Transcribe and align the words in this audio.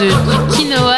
De, 0.00 0.06
du 0.08 0.56
quinoa 0.56 0.96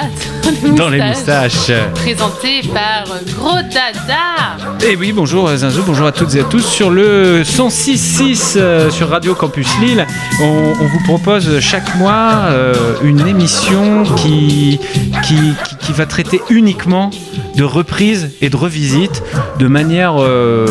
Dans 0.77 0.89
les 0.89 1.01
moustaches. 1.01 1.71
Présenté 1.95 2.61
par 2.73 3.05
Gros 3.39 3.57
Dada. 3.63 4.57
Et 4.87 4.97
oui, 4.97 5.13
bonjour 5.13 5.49
euh, 5.49 5.57
Zinzou, 5.57 5.83
bonjour 5.87 6.07
à 6.07 6.13
toutes 6.13 6.35
et 6.35 6.41
à 6.41 6.45
tous. 6.45 6.61
Sur 6.65 6.91
le 6.91 7.43
106.6 7.43 8.55
euh, 8.57 8.91
sur 8.91 9.09
Radio 9.11 9.35
Campus 9.35 9.69
Lille, 9.81 10.07
on, 10.41 10.73
on 10.81 10.87
vous 10.87 11.01
propose 11.05 11.59
chaque 11.61 11.95
mois 11.97 12.31
euh, 12.49 12.75
une 13.03 13.27
émission 13.27 14.03
qui, 14.17 14.79
qui, 15.25 15.35
qui, 15.35 15.77
qui 15.79 15.93
va 15.93 16.07
traiter 16.07 16.41
uniquement 16.51 17.11
de 17.57 17.65
reprises 17.65 18.31
et 18.41 18.51
de 18.51 18.57
revisites 18.57 19.23
de 19.59 19.67
manière 19.69 20.15
euh, 20.23 20.67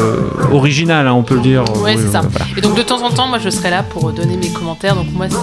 originale, 0.51 1.07
hein, 1.07 1.13
on 1.13 1.23
peut 1.23 1.35
le 1.35 1.41
dire. 1.41 1.63
Ouais, 1.77 1.95
Oui, 1.95 2.01
c'est 2.05 2.11
ça. 2.11 2.21
voilà. 2.29 2.45
Et 2.57 2.61
donc 2.61 2.75
de 2.75 2.81
temps 2.83 3.01
en 3.03 3.09
temps, 3.09 3.27
moi 3.27 3.39
je 3.39 3.49
serai 3.49 3.69
là 3.69 3.83
pour 3.83 4.11
donner 4.11 4.37
mes 4.37 4.49
commentaires. 4.49 4.95
Donc 4.95 5.07
moi 5.13 5.27
c'est 5.29 5.35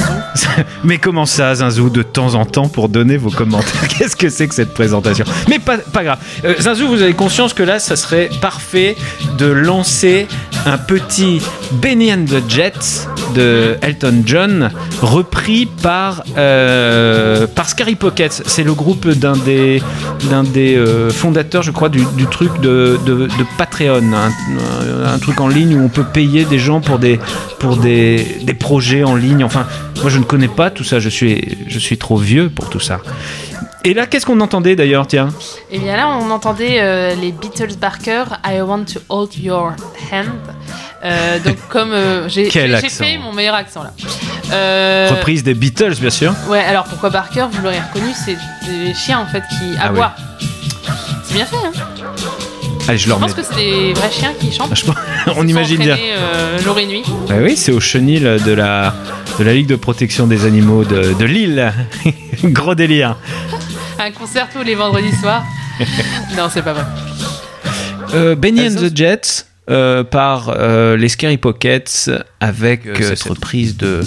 Mais 0.84 0.98
comment 0.98 1.26
ça, 1.26 1.54
Zinzou, 1.54 1.90
de 1.90 2.02
temps 2.02 2.34
en 2.34 2.44
temps 2.44 2.68
pour 2.68 2.88
donner 2.88 3.16
vos 3.16 3.30
commentaires 3.30 3.88
Qu'est-ce 3.98 4.16
que 4.16 4.28
c'est 4.28 4.48
que 4.48 4.54
cette 4.54 4.74
présentation 4.74 5.24
Mais 5.48 5.58
pas, 5.58 5.78
grave. 6.02 6.18
Euh, 6.44 6.54
Zinzou, 6.58 6.88
vous 6.88 7.02
avez 7.02 7.14
conscience 7.14 7.54
que 7.54 7.62
là, 7.62 7.78
ça 7.78 7.96
serait 7.96 8.30
parfait 8.40 8.96
de 9.38 9.46
lancer 9.46 10.26
un 10.66 10.78
petit 10.78 11.40
Benny 11.72 12.12
and 12.12 12.26
the 12.26 12.48
Jets 12.48 13.08
de 13.34 13.76
Elton 13.82 14.22
John, 14.24 14.70
repris 15.00 15.66
par, 15.66 16.22
euh, 16.36 17.46
par 17.46 17.68
Scary 17.68 17.94
Pockets. 17.94 18.42
C'est 18.46 18.62
le 18.62 18.74
groupe 18.74 19.08
d'un 19.08 19.36
des, 19.36 19.82
d'un 20.30 20.44
des 20.44 20.76
euh, 20.76 21.10
fondateurs, 21.10 21.62
je 21.62 21.70
crois, 21.70 21.88
du, 21.88 22.04
truc 22.30 22.60
de, 22.60 22.98
de, 23.06 23.26
de 23.26 23.46
Patreon, 23.58 24.12
un, 24.12 25.14
un 25.14 25.18
truc 25.18 25.40
en 25.40 25.48
ligne 25.48 25.76
où 25.76 25.84
on 25.84 25.88
peut 25.88 26.04
payer 26.04 26.44
des 26.44 26.58
gens 26.58 26.80
pour 26.80 26.98
des, 26.98 27.18
pour 27.58 27.76
des, 27.76 28.38
des 28.42 28.54
projets 28.54 29.04
en 29.04 29.14
ligne. 29.14 29.44
Enfin, 29.44 29.66
moi, 30.00 30.10
je 30.10 30.18
ne 30.18 30.24
connais 30.24 30.48
pas 30.48 30.70
tout 30.70 30.84
ça. 30.84 30.98
Je 30.98 31.08
suis, 31.08 31.58
je 31.68 31.78
suis 31.78 31.96
trop 31.98 32.16
vieux 32.16 32.50
pour 32.50 32.70
tout 32.70 32.80
ça. 32.80 33.00
Et 33.84 33.94
là, 33.94 34.06
qu'est-ce 34.06 34.26
qu'on 34.26 34.40
entendait 34.40 34.76
d'ailleurs, 34.76 35.06
tiens? 35.06 35.28
Et 35.70 35.78
bien 35.78 35.96
là, 35.96 36.08
on 36.08 36.30
entendait 36.30 36.80
euh, 36.80 37.14
les 37.16 37.32
Beatles 37.32 37.76
Barker, 37.80 38.24
I 38.44 38.60
Want 38.60 38.84
to 38.84 39.00
Hold 39.08 39.36
Your 39.36 39.72
Hand. 40.12 40.26
Euh, 41.04 41.40
donc 41.40 41.56
comme 41.68 41.92
euh, 41.92 42.28
j'ai 42.28 42.48
fait 42.48 43.18
mon 43.18 43.32
meilleur 43.32 43.56
accent 43.56 43.82
là. 43.82 43.92
Euh, 44.52 45.08
Reprise 45.10 45.42
des 45.42 45.54
Beatles, 45.54 45.96
bien 46.00 46.10
sûr. 46.10 46.32
Ouais, 46.48 46.60
alors 46.60 46.84
pourquoi 46.84 47.10
Barker? 47.10 47.46
Vous 47.50 47.62
l'aurez 47.62 47.80
reconnu, 47.80 48.12
c'est 48.14 48.36
des 48.66 48.94
chiens 48.94 49.18
en 49.18 49.26
fait 49.26 49.42
qui 49.48 49.74
Ah 49.80 49.86
aboient. 49.86 50.14
C'est 51.24 51.34
bien 51.34 51.46
fait, 51.46 51.56
hein? 51.56 51.72
Allez, 52.88 52.98
je 52.98 53.04
Je 53.04 53.08
leur 53.08 53.20
mets. 53.20 53.26
pense 53.26 53.34
que 53.34 53.42
c'est 53.42 53.54
des 53.54 53.92
vrais 53.94 54.10
chiens 54.10 54.32
qui 54.38 54.52
chantent. 54.52 54.74
Je 54.76 54.84
pense- 54.84 54.96
On 55.36 55.46
imagine 55.46 55.78
bien. 55.78 55.96
euh, 55.96 56.58
jour 56.58 56.78
et 56.78 56.86
nuit. 56.86 57.02
Bah 57.28 57.36
oui, 57.42 57.56
c'est 57.56 57.72
au 57.72 57.80
chenil 57.80 58.22
de 58.22 58.52
la, 58.52 58.94
de 59.38 59.44
la 59.44 59.54
Ligue 59.54 59.66
de 59.68 59.76
protection 59.76 60.26
des 60.26 60.44
animaux 60.44 60.84
de, 60.84 61.14
de 61.18 61.24
Lille. 61.24 61.72
Gros 62.44 62.74
délire. 62.74 63.16
Un 63.98 64.10
concert 64.10 64.48
tous 64.52 64.62
les 64.62 64.74
vendredis 64.74 65.14
soirs. 65.20 65.44
non, 66.36 66.48
c'est 66.52 66.62
pas 66.62 66.72
vrai. 66.72 66.84
Euh, 68.14 68.34
Benny 68.34 68.66
and 68.66 68.74
the 68.74 68.94
Jets 68.94 69.46
euh, 69.70 70.02
par 70.04 70.50
euh, 70.50 70.96
les 70.96 71.08
Scary 71.08 71.38
Pockets 71.38 72.10
avec 72.40 72.82
cette 73.00 73.22
reprise 73.22 73.76
de, 73.76 74.00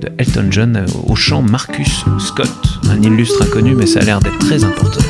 de 0.00 0.08
Elton 0.18 0.46
John 0.50 0.86
au 1.06 1.14
chant 1.14 1.42
Marcus 1.42 2.04
Scott. 2.18 2.48
Un 2.90 3.02
illustre 3.02 3.42
inconnu, 3.42 3.74
mais 3.76 3.86
ça 3.86 4.00
a 4.00 4.02
l'air 4.04 4.18
d'être 4.20 4.38
très 4.38 4.64
important. 4.64 5.00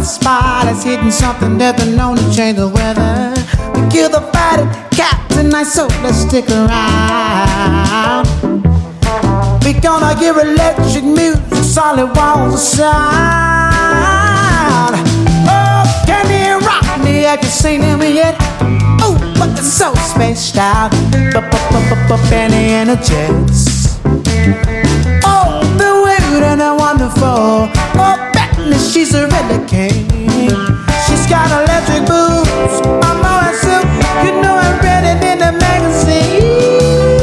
Together. 0.00 0.04
Smile 0.04 0.68
is 0.68 0.82
hitting 0.82 1.10
something 1.10 1.56
never 1.56 1.84
known 1.86 2.16
to 2.16 2.34
change 2.34 2.56
the 2.56 2.68
weather. 2.68 3.34
We 3.74 3.88
kill 3.90 4.08
the 4.08 4.20
fatted 4.32 4.68
cat 4.92 5.18
tonight, 5.30 5.66
so 5.66 5.86
let's 6.02 6.18
stick 6.18 6.48
around. 6.50 8.26
We 9.64 9.72
gonna 9.74 10.18
give 10.18 10.36
electric 10.36 11.04
music 11.04 11.64
solid 11.64 12.14
walls 12.16 12.54
of 12.54 12.60
sound. 12.60 12.90
Oh, 15.48 15.84
can 16.06 16.26
you 16.28 16.58
rock 16.66 17.04
me? 17.04 17.22
Have 17.22 17.42
you 17.42 17.50
seen 17.50 17.82
him 17.82 18.00
yet? 18.02 18.36
Oh, 19.02 19.16
but 19.38 19.54
they're 19.54 19.62
so 19.62 19.94
spaced 19.94 20.56
out. 20.56 20.90
Benny 22.28 22.74
and 22.74 22.90
the 22.90 22.96
Jets. 22.96 23.98
Oh, 25.24 25.62
the 25.78 25.90
weird 26.04 26.42
and 26.42 26.60
the 26.60 26.74
wonderful. 26.74 27.68
Oh, 27.98 28.29
Bentley, 28.70 28.88
she's 28.88 29.14
a 29.14 29.26
king. 29.66 30.06
She's 31.06 31.26
got 31.26 31.50
electric 31.50 32.06
boots. 32.06 32.80
I'm 33.04 33.24
always 33.24 33.60
silk. 33.60 33.84
You 34.24 34.40
know 34.40 34.54
I 34.54 34.78
read 34.82 35.04
it 35.04 35.22
in 35.24 35.38
the 35.38 35.52
magazine. 35.58 37.20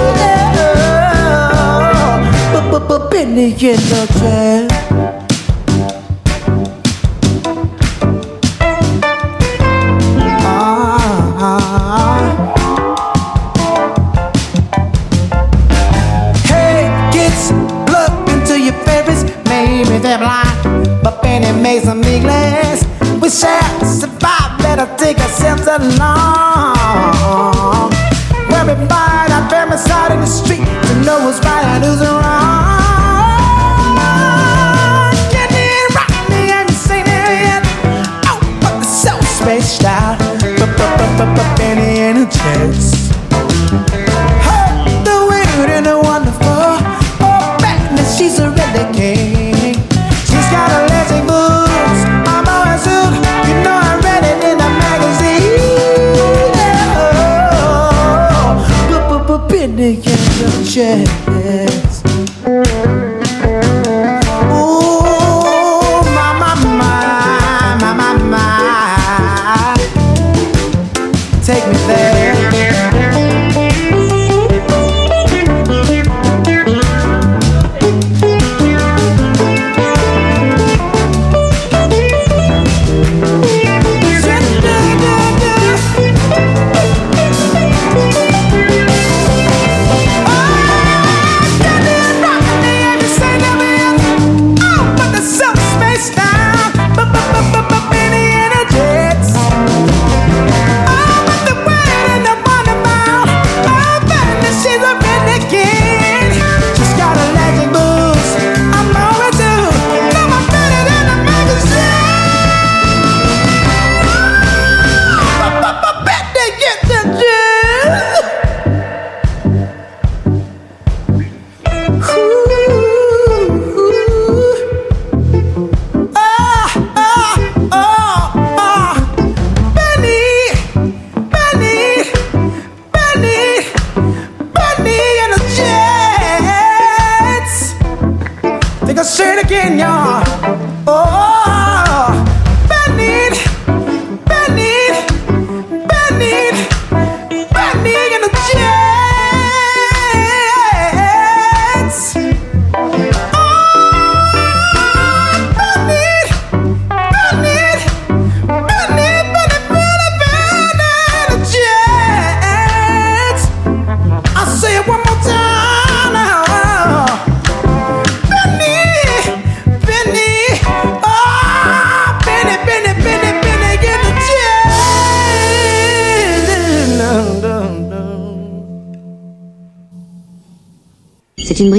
Oh, 1.54 2.52
but, 2.54 2.72
but, 2.72 2.88
but 2.88 3.12
Bentley 3.12 3.52
in 3.52 3.56
the 3.56 4.08
jet. 4.20 5.07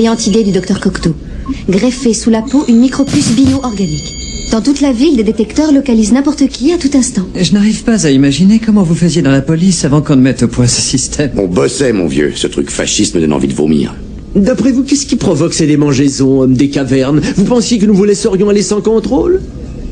Brillante 0.08 0.26
idée 0.26 0.42
du 0.42 0.52
docteur 0.52 0.80
Cocteau. 0.80 1.14
Greffer 1.68 2.14
sous 2.14 2.30
la 2.30 2.40
peau 2.40 2.64
une 2.66 2.78
micropuce 2.78 3.32
bio-organique. 3.32 4.14
Dans 4.50 4.62
toute 4.62 4.80
la 4.80 4.90
ville, 4.90 5.18
des 5.18 5.22
détecteurs 5.22 5.70
localisent 5.70 6.12
n'importe 6.12 6.48
qui 6.48 6.72
à 6.72 6.78
tout 6.78 6.88
instant. 6.94 7.28
Je 7.38 7.52
n'arrive 7.52 7.84
pas 7.84 8.06
à 8.06 8.10
imaginer 8.10 8.58
comment 8.58 8.82
vous 8.82 8.94
faisiez 8.94 9.20
dans 9.20 9.30
la 9.30 9.42
police 9.42 9.84
avant 9.84 10.00
qu'on 10.00 10.16
ne 10.16 10.22
mette 10.22 10.42
au 10.44 10.48
point 10.48 10.66
ce 10.66 10.80
système. 10.80 11.32
On 11.36 11.46
bossait, 11.46 11.92
mon 11.92 12.06
vieux. 12.06 12.32
Ce 12.34 12.46
truc 12.46 12.70
fasciste 12.70 13.16
me 13.16 13.20
donne 13.20 13.34
envie 13.34 13.48
de 13.48 13.52
vomir. 13.52 13.94
D'après 14.34 14.72
vous, 14.72 14.82
qu'est-ce 14.82 15.04
qui 15.04 15.16
provoque 15.16 15.52
ces 15.52 15.66
démangeaisons, 15.66 16.40
hommes 16.40 16.54
des 16.54 16.70
cavernes? 16.70 17.20
Vous 17.36 17.44
pensiez 17.44 17.78
que 17.78 17.84
nous 17.84 17.94
vous 17.94 18.04
laisserions 18.04 18.48
aller 18.48 18.62
sans 18.62 18.80
contrôle? 18.80 19.42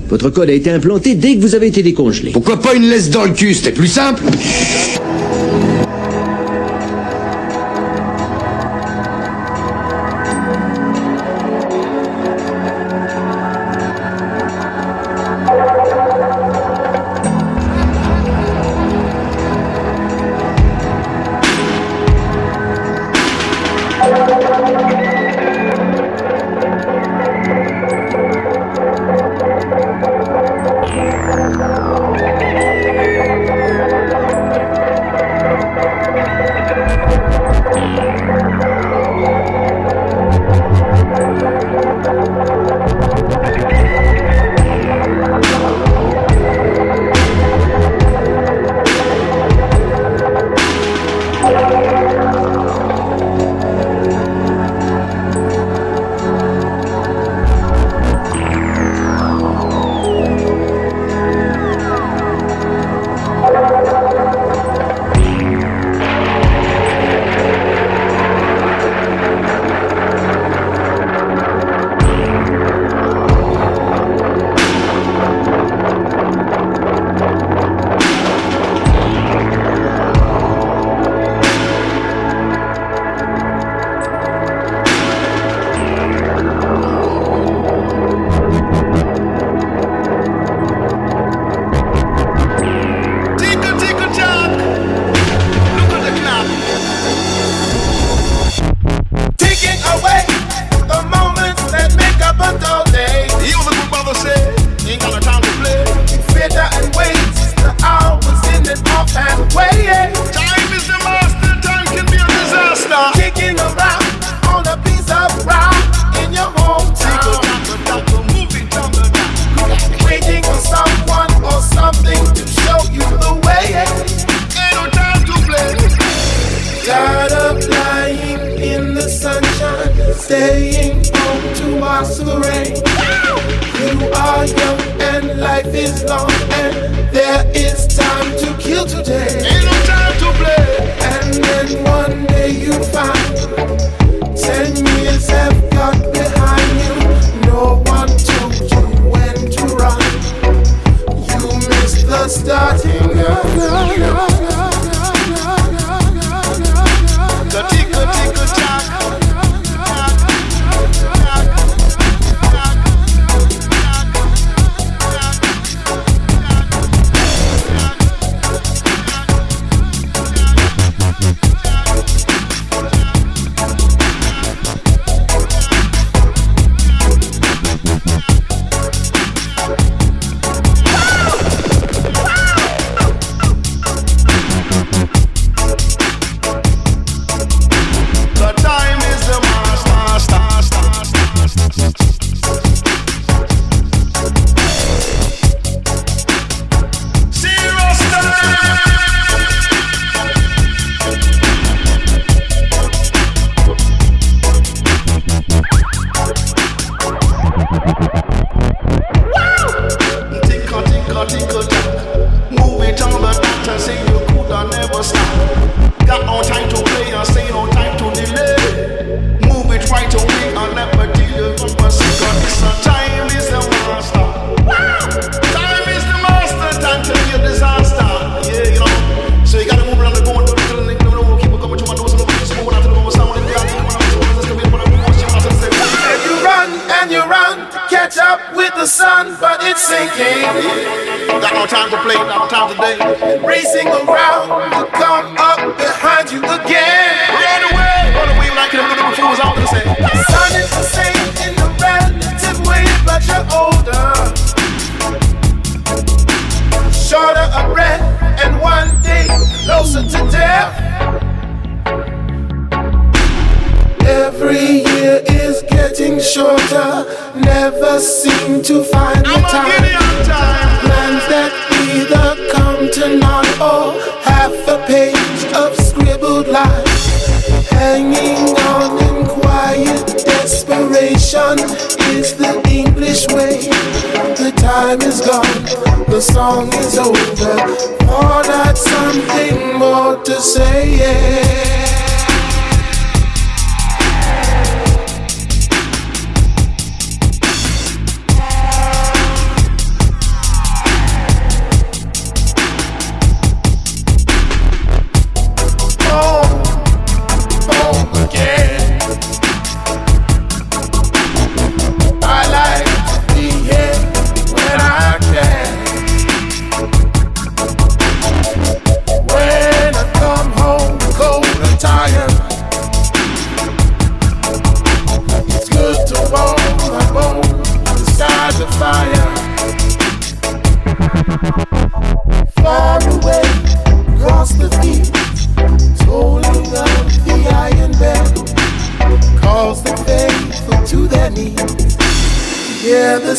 Votre 0.08 0.30
code 0.30 0.48
a 0.48 0.54
été 0.54 0.70
implanté 0.70 1.14
dès 1.14 1.36
que 1.36 1.42
vous 1.42 1.54
avez 1.54 1.66
été 1.66 1.82
décongelé. 1.82 2.30
Pourquoi 2.30 2.58
pas 2.58 2.74
une 2.74 2.88
laisse 2.88 3.10
dans 3.10 3.24
le 3.24 3.32
cul? 3.32 3.52
C'était 3.52 3.72
plus 3.72 3.88
simple 3.88 4.22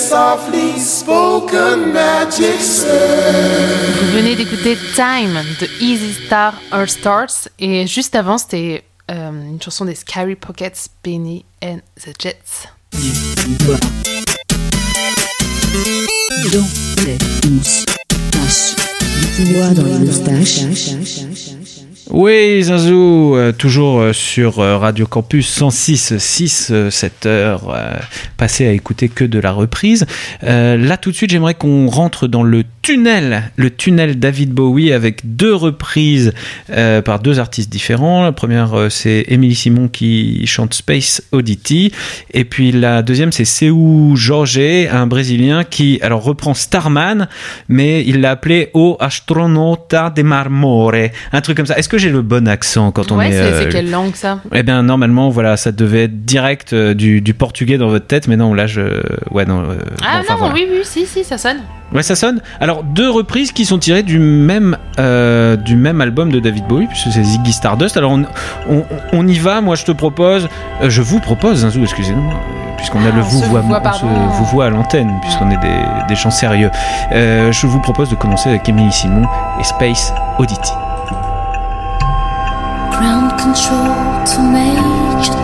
softly 0.07 0.79
spoken 0.79 1.91
magic. 1.91 2.59
Vous 3.99 4.11
venez 4.15 4.35
d'écouter 4.35 4.77
Time 4.95 5.37
de 5.59 5.67
Easy 5.81 6.13
Star 6.25 6.53
All 6.71 6.87
Stars 6.87 7.49
et 7.59 7.85
juste 7.87 8.15
avant 8.15 8.37
c'était 8.37 8.85
euh, 9.11 9.31
une 9.31 9.61
chanson 9.61 9.83
des 9.83 9.95
Scary 9.95 10.35
Pockets, 10.35 10.87
Benny 11.03 11.43
and 11.61 11.79
the 11.99 12.13
Jets. 12.17 12.69
Dans 16.53 16.65
les 17.03 17.17
moustaches. 17.49 18.75
Du 19.19 19.27
quinoa 19.35 19.69
dans 19.71 19.83
les 19.83 19.99
moustaches. 20.05 21.76
Oui, 22.09 22.63
Zinzou, 22.63 23.35
euh, 23.35 23.51
toujours 23.51 23.99
euh, 23.99 24.13
sur 24.13 24.59
euh, 24.59 24.77
Radio 24.77 25.05
Campus 25.05 25.61
106.6, 25.61 26.89
7 26.89 27.25
heures 27.25 27.69
euh, 27.69 27.97
passées 28.37 28.65
à 28.65 28.71
écouter 28.71 29.09
que 29.09 29.25
de 29.25 29.39
la 29.39 29.51
reprise. 29.51 30.05
Là, 30.41 30.95
tout 30.97 31.11
de 31.11 31.15
suite, 31.15 31.31
j'aimerais 31.31 31.55
qu'on 31.55 31.87
rentre 31.87 32.27
dans 32.27 32.43
le 32.43 32.63
tunnel, 32.81 33.51
le 33.57 33.69
tunnel 33.69 34.19
David 34.19 34.51
Bowie 34.51 34.93
avec 34.93 35.35
deux 35.35 35.53
reprises 35.53 36.33
par 36.67 37.19
deux 37.19 37.39
artistes 37.39 37.69
différents. 37.69 38.23
La 38.23 38.31
première, 38.31 38.87
c'est 38.89 39.25
Émilie 39.27 39.55
Simon 39.55 39.87
qui 39.87 40.45
chante 40.45 40.73
Space 40.73 41.21
Oddity, 41.31 41.91
et 42.33 42.45
puis 42.45 42.71
la 42.71 43.01
deuxième, 43.01 43.31
c'est 43.31 43.45
Seu 43.45 44.15
Jorge, 44.15 44.59
un 44.91 45.07
Brésilien 45.07 45.63
qui, 45.63 45.99
alors, 46.01 46.23
reprend 46.23 46.53
Starman, 46.53 47.27
mais 47.67 48.03
il 48.05 48.21
l'a 48.21 48.31
appelé 48.31 48.69
O 48.73 48.97
Astronauta 48.99 50.09
de 50.09 50.21
Marmore, 50.21 50.93
un 51.33 51.41
truc 51.41 51.57
comme 51.57 51.65
ça. 51.65 51.77
Est-ce 51.77 51.89
que 51.89 51.96
j'ai 51.97 52.09
le 52.09 52.21
bon 52.21 52.47
accent 52.47 52.91
quand 52.91 53.11
on 53.11 53.17
ouais, 53.17 53.29
est 53.29 53.31
c'est 53.31 53.37
euh, 53.41 53.61
c'est 53.63 53.69
quelle 53.69 53.89
langue 53.91 54.15
ça 54.15 54.39
eh 54.53 54.63
bien, 54.63 54.83
normalement, 54.83 55.29
voilà, 55.29 55.57
ça 55.57 55.71
devait 55.71 56.03
être 56.05 56.25
direct 56.25 56.73
euh, 56.73 56.93
du, 56.93 57.21
du 57.21 57.33
portugais 57.33 57.77
dans 57.77 57.87
votre 57.87 58.07
tête, 58.07 58.27
mais 58.27 58.35
non, 58.37 58.53
là, 58.53 58.67
je. 58.67 59.01
Ouais, 59.31 59.45
non. 59.45 59.61
euh, 59.63 59.75
Ah 60.03 60.21
bon, 60.27 60.33
non, 60.33 60.37
voilà. 60.39 60.53
oui, 60.53 60.67
oui, 60.71 60.79
si, 60.83 61.05
si, 61.05 61.23
ça 61.23 61.37
sonne. 61.37 61.57
Ouais, 61.93 62.03
ça 62.03 62.15
sonne. 62.15 62.41
Alors, 62.59 62.83
deux 62.83 63.09
reprises 63.09 63.51
qui 63.53 63.63
sont 63.65 63.77
tirées 63.77 64.03
du 64.03 64.19
même, 64.19 64.77
euh, 64.99 65.55
du 65.55 65.75
même 65.77 66.01
album 66.01 66.31
de 66.31 66.39
David 66.39 66.65
Bowie, 66.67 66.87
puisque 66.87 67.09
c'est 67.11 67.23
Ziggy 67.23 67.53
Stardust. 67.53 67.95
Alors, 67.97 68.11
on, 68.11 68.25
on, 68.69 68.83
on 69.13 69.27
y 69.27 69.37
va. 69.39 69.61
Moi, 69.61 69.75
je 69.75 69.85
te 69.85 69.91
propose, 69.93 70.49
euh, 70.81 70.89
je 70.89 71.01
vous 71.01 71.19
propose, 71.19 71.59
Zinzou, 71.59 71.83
excusez-nous, 71.83 72.29
puisqu'on 72.77 72.99
a 72.99 73.09
Ah, 73.11 73.15
le 73.15 73.21
on 73.21 73.25
vous 73.25 73.39
voit, 73.43 73.61
voit, 73.61 73.77
on 73.79 73.93
se 73.93 74.01
pardon. 74.01 74.27
vous 74.31 74.45
voit 74.45 74.65
à 74.65 74.69
l'antenne, 74.69 75.11
puisqu'on 75.21 75.49
est 75.49 75.57
des, 75.61 76.07
des 76.09 76.15
gens 76.15 76.31
sérieux. 76.31 76.69
Euh, 77.13 77.51
je 77.53 77.67
vous 77.67 77.79
propose 77.79 78.09
de 78.09 78.15
commencer 78.15 78.49
avec 78.49 78.67
Emily 78.67 78.91
Simon 78.91 79.23
et 79.59 79.63
Space 79.63 80.11
Oddity. 80.39 80.71
Control 83.47 84.25
to 84.25 84.39
Major. 84.51 85.37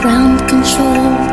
Ground 0.00 0.38
control 0.48 1.27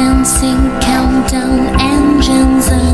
Commencing 0.00 0.80
countdown 0.80 1.78
engines 1.78 2.89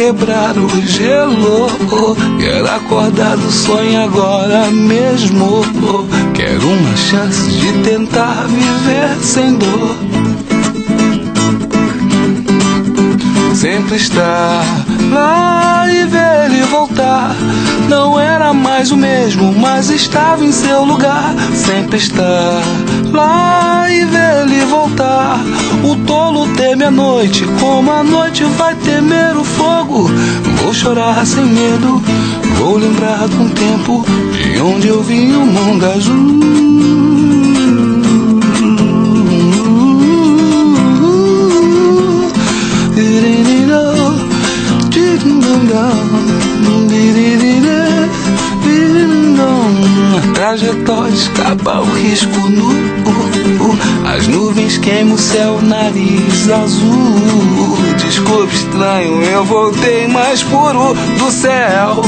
quebrar 0.00 0.56
o 0.56 0.86
gelo. 0.86 1.66
Quero 2.40 2.70
acordar 2.70 3.36
do 3.36 3.50
sonho 3.50 4.02
agora 4.02 4.70
mesmo. 4.70 5.62
Quero 6.32 6.66
uma 6.66 6.96
chance 6.96 7.50
de 7.50 7.70
tentar 7.82 8.46
viver 8.46 9.22
sem 9.22 9.58
dor. 9.58 9.96
sempre 13.54 13.96
estar 13.96 14.64
lá 15.12 15.84
e 15.92 16.06
ver 16.06 16.46
ele 16.46 16.62
voltar. 16.62 17.36
Não 17.90 18.18
mais 18.80 18.92
o 18.92 18.96
mesmo, 18.96 19.52
mas 19.52 19.90
estava 19.90 20.42
em 20.42 20.50
seu 20.50 20.84
lugar. 20.84 21.34
Sempre 21.54 21.98
estar 21.98 22.62
lá 23.12 23.86
e 23.90 24.06
ver 24.06 24.44
ele 24.44 24.64
voltar. 24.64 25.38
O 25.84 25.96
tolo 26.06 26.48
teme 26.54 26.84
a 26.84 26.90
noite, 26.90 27.44
como 27.60 27.92
a 27.92 28.02
noite 28.02 28.42
vai 28.56 28.74
temer 28.76 29.36
o 29.36 29.44
fogo. 29.44 30.10
Vou 30.62 30.72
chorar 30.72 31.26
sem 31.26 31.44
medo, 31.44 32.02
vou 32.58 32.78
lembrar 32.78 33.28
de 33.28 33.36
um 33.36 33.50
tempo 33.50 34.02
de 34.32 34.58
onde 34.60 34.88
eu 34.88 35.02
vi 35.02 35.30
o 35.30 35.44
mundo 35.44 35.84
azul. 35.84 36.50
Trajetória 50.34 51.12
escapa 51.12 51.80
o 51.80 51.94
risco 51.94 52.48
nu. 52.48 52.70
As 54.06 54.26
nuvens 54.26 54.78
queimam 54.78 55.14
o 55.14 55.18
céu, 55.18 55.60
nariz 55.62 56.50
azul. 56.50 57.76
Desculpe 57.98 58.54
estranho, 58.54 59.22
eu 59.22 59.44
voltei 59.44 60.08
mais 60.08 60.42
puro 60.42 60.94
do 61.18 61.30
céu. 61.30 62.02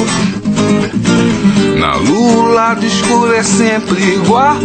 Na 1.78 1.96
lua, 1.96 2.42
o 2.42 2.52
lado 2.52 2.87
escuro 2.87 3.32
é 3.35 3.42
sempre 3.42 4.14
igual. 4.14 4.56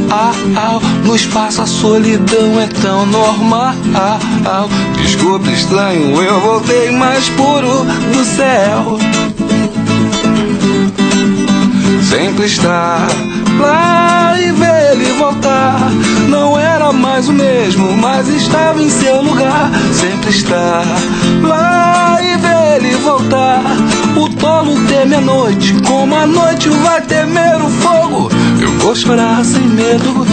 No 1.03 1.15
espaço, 1.15 1.61
a 1.61 1.65
solidão 1.65 2.59
é 2.61 2.67
tão 2.81 3.05
normal. 3.05 3.73
Desculpe, 5.01 5.51
estranho, 5.51 6.21
eu 6.21 6.39
voltei 6.39 6.91
mais 6.91 7.27
puro 7.29 7.85
do 7.85 8.23
céu 8.23 8.97
sempre 12.09 12.45
está 12.45 13.07
lá 13.59 14.39
e 14.39 14.51
vem 14.51 14.66
voltar. 15.17 15.77
Não 16.29 16.57
era 16.57 16.93
mais 16.93 17.27
o 17.27 17.33
mesmo, 17.33 17.97
mas 17.97 18.27
estava 18.29 18.81
em 18.81 18.89
seu 18.89 19.21
lugar. 19.21 19.71
Sempre 19.91 20.29
estar 20.29 20.85
lá 21.41 22.17
e 22.21 22.37
ver 22.37 22.85
ele 22.85 22.95
voltar. 22.97 23.61
O 24.15 24.29
tolo 24.29 24.75
teme 24.87 25.15
a 25.15 25.21
noite, 25.21 25.73
como 25.85 26.15
a 26.15 26.25
noite 26.25 26.69
vai 26.69 27.01
temer 27.01 27.57
o 27.57 27.69
fogo. 27.69 28.29
Eu 28.61 28.71
vou 28.79 28.95
chorar 28.95 29.43
sem 29.43 29.63
medo, 29.63 30.25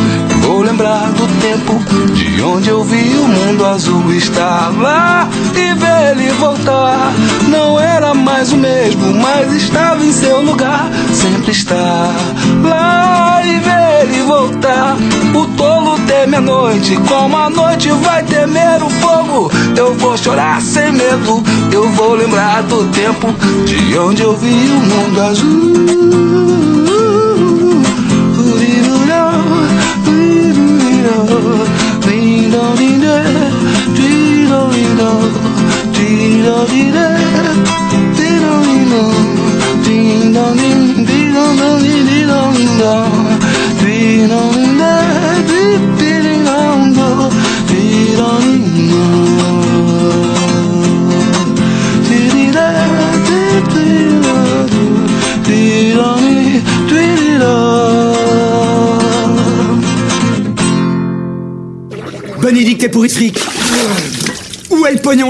vou 0.42 0.62
lembrar 0.62 1.10
do 1.12 1.26
tempo 1.40 1.82
de 2.14 2.42
onde 2.42 2.68
eu 2.68 2.84
vi 2.84 3.16
o 3.16 3.28
mundo 3.28 3.64
azul 3.64 4.12
estar 4.12 4.70
lá 4.78 5.28
e 5.54 5.74
ver 5.74 6.10
ele 6.12 6.30
voltar. 6.34 7.12
Não 7.48 7.80
era 7.80 8.14
mais 8.14 8.52
o 8.52 8.56
mesmo, 8.56 9.14
mas 9.14 9.52
estava 9.52 10.04
em 10.04 10.12
seu 10.12 10.42
lugar. 10.42 10.90
Sempre 11.12 11.52
estar 11.52 12.14
lá 12.62 13.42
e 13.44 13.58
ver 13.60 13.93
ele 14.04 14.22
voltar. 14.22 14.96
O 15.34 15.46
tolo 15.56 15.98
teme 16.06 16.36
a 16.36 16.40
noite, 16.40 16.96
como 17.08 17.36
a 17.36 17.50
noite 17.50 17.90
vai 17.90 18.22
temer 18.22 18.82
o 18.82 18.90
fogo. 18.90 19.50
Eu 19.76 19.94
vou 19.94 20.16
chorar 20.16 20.60
sem 20.60 20.92
medo, 20.92 21.42
eu 21.72 21.90
vou 21.92 22.14
lembrar 22.14 22.62
do 22.62 22.84
tempo 22.88 23.34
de 23.64 23.98
onde 23.98 24.22
eu 24.22 24.36
vi 24.36 24.48
o 24.48 24.80
mundo 24.80 25.20
azul. 25.22 26.14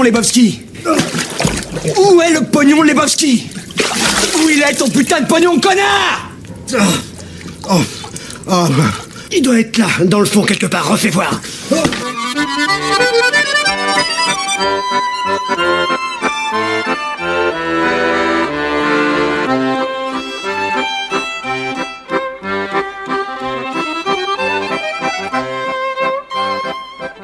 Lebowski 0.05 0.61
Où 1.97 2.21
est 2.21 2.33
le 2.33 2.43
pognon, 2.45 2.83
Lebowski? 2.83 3.47
Où 4.35 4.49
il 4.49 4.61
est 4.61 4.75
ton 4.75 4.87
putain 4.87 5.21
de 5.21 5.25
pognon, 5.25 5.59
connard 5.59 6.29
Oh, 7.67 7.81
oh, 8.47 8.67
il 9.31 9.41
doit 9.41 9.59
être 9.59 9.79
là, 9.79 9.87
dans 10.03 10.19
le 10.19 10.27
fond 10.27 10.43
quelque 10.43 10.67
part. 10.67 10.87
Refais 10.87 11.09
voir. 11.09 11.41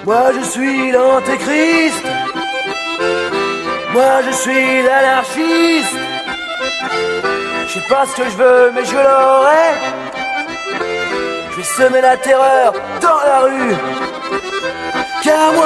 Moi 0.03 0.31
je 0.33 0.49
suis 0.49 0.91
l'antéchrist. 0.91 2.00
Je 4.43 4.49
suis 4.49 4.81
l'anarchiste. 4.81 5.97
Je 7.67 7.73
sais 7.73 7.87
pas 7.87 8.05
ce 8.07 8.15
que 8.15 8.23
je 8.23 8.37
veux, 8.37 8.71
mais 8.73 8.83
je 8.83 8.95
l'aurai. 8.95 9.67
Je 11.51 11.57
vais 11.57 11.63
semer 11.63 12.01
la 12.01 12.17
terreur 12.17 12.73
dans 13.01 13.21
la 13.23 13.39
rue. 13.41 13.75
Car 15.23 15.53
moi, 15.53 15.65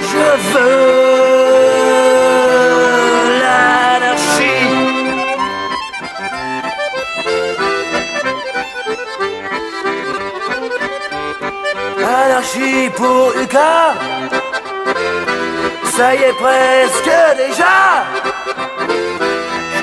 je 0.00 0.26
veux 0.52 0.92
l'anarchie. 3.42 4.68
Anarchie 11.98 12.88
pour 12.96 13.32
Uka 13.42 14.11
Ça 16.02 16.10
y 16.16 16.18
est 16.18 16.32
presque 16.32 17.14
déjà. 17.36 17.76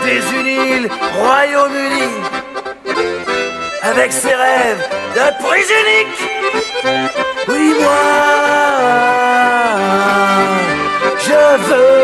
Désunis 0.04 0.80
le 0.82 0.90
Royaume-Uni. 1.18 2.10
Avec 3.84 4.12
ses 4.12 4.36
rêves 4.36 4.86
de 5.16 5.26
prise 5.42 5.72
unique 5.82 6.20
Oui 7.48 7.74
moi 7.80 8.06
Je 11.26 11.42
veux 11.70 12.00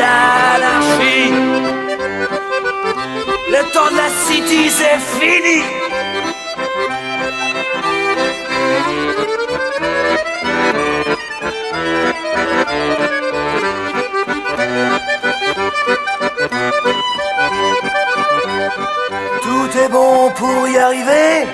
l'anarchie. 0.00 1.32
Le 3.48 3.62
temps 3.72 3.90
de 3.92 3.96
la 3.96 4.10
city 4.26 4.62
c'est 4.70 5.00
fini 5.20 5.58
arriver. 20.78 21.46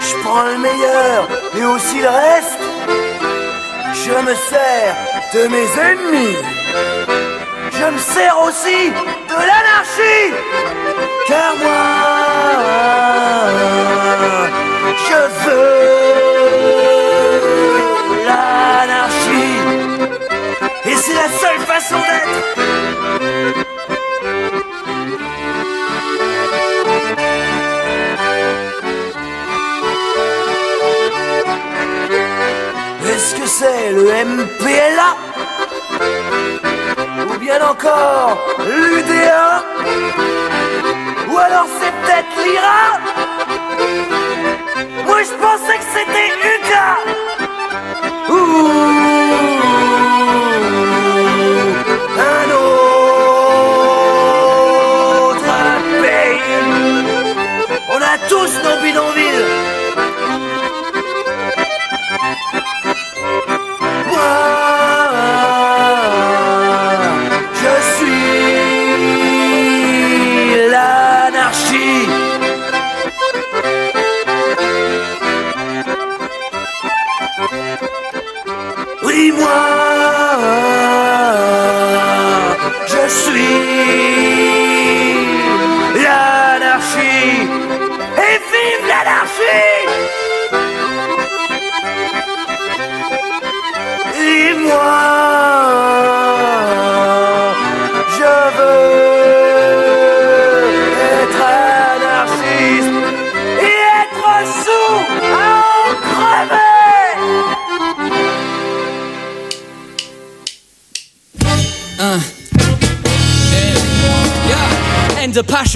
Je 0.00 0.14
prends 0.22 0.42
le 0.42 0.58
meilleur 0.58 1.28
et 1.56 1.64
aussi 1.64 2.00
le 2.00 2.08
reste. 2.08 2.58
Je 3.94 4.12
me 4.12 4.34
sers 4.34 4.96
de 5.34 5.48
mes 5.48 5.68
ennemis. 5.80 6.36
Je 7.72 7.84
me 7.84 7.98
sers 7.98 8.38
aussi 8.42 8.90
de 9.28 9.38
l'anarchie. 9.48 10.32
Car 11.28 11.56
moi, 11.62 11.86
je 15.08 15.20
veux 15.44 15.76
l'anarchie. 18.26 19.58
Et 20.86 20.96
c'est 20.96 21.14
la 21.14 21.28
seule 21.40 21.60
façon 21.66 21.96
d'être. 21.96 22.55
C'est 33.66 33.90
le 33.90 34.04
MPLA 34.04 35.10
Ou 37.28 37.38
bien 37.38 37.60
encore 37.68 38.38
l'UDA 38.64 39.64
Ou 41.28 41.38
alors 41.38 41.68
c'est 41.78 41.94
peut-être 42.00 42.34
l'IRA 42.44 42.84
Moi 45.06 45.20
je 45.28 45.34
pensais 45.44 45.78
que 45.78 45.86
c'était 45.94 46.30
UCA 46.52 46.90
Ouh 48.28 48.34
Un 52.34 52.46
autre 52.64 53.10
pays 56.02 56.62
On 57.94 58.00
a 58.12 58.14
tous 58.28 58.52
nos 58.64 58.76
bidonvilles 58.82 59.65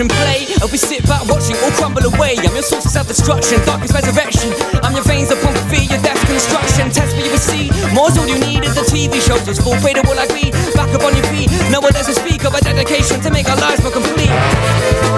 Passion 0.01 0.17
play. 0.17 0.47
And 0.63 0.71
we 0.73 0.79
sit 0.79 1.05
back 1.05 1.27
watching 1.29 1.57
all 1.61 1.71
crumble 1.73 2.05
away. 2.05 2.37
I'm 2.39 2.55
your 2.55 2.63
source 2.63 2.85
of 2.87 2.91
self 2.91 3.09
destruction, 3.09 3.61
darkest 3.67 3.93
resurrection. 3.93 4.53
I'm 4.83 4.95
your 4.95 5.05
veins 5.05 5.31
upon 5.31 5.53
fear, 5.69 5.85
your 5.85 6.01
death 6.01 6.21
construction. 6.27 6.91
Test 6.91 7.17
me, 7.17 7.25
you 7.25 7.31
will 7.31 7.39
see. 7.39 7.71
More's 7.93 8.17
all 8.17 8.27
you 8.27 8.39
need 8.39 8.65
is 8.65 8.77
a 8.77 8.85
TV 8.85 9.21
show. 9.21 9.37
Just 9.45 9.63
full 9.63 9.77
to 9.77 10.03
will 10.09 10.19
agree. 10.19 10.51
Back 10.75 10.95
up 10.95 11.05
on 11.05 11.15
your 11.17 11.27
feet. 11.27 11.51
No 11.71 11.81
one 11.81 11.93
doesn't 11.93 12.15
speak 12.15 12.45
of 12.45 12.55
a 12.55 12.61
dedication 12.61 13.21
to 13.21 13.31
make 13.31 13.49
our 13.49 13.61
lives 13.61 13.83
more 13.83 13.93
complete. 13.93 15.10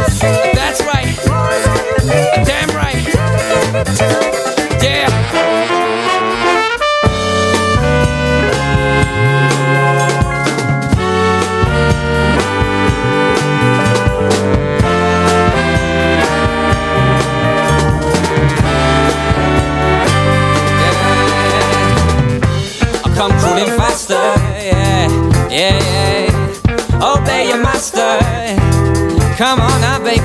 Come 29.42 29.58
on 29.60 29.80
now, 29.80 29.98
baby. 29.98 30.22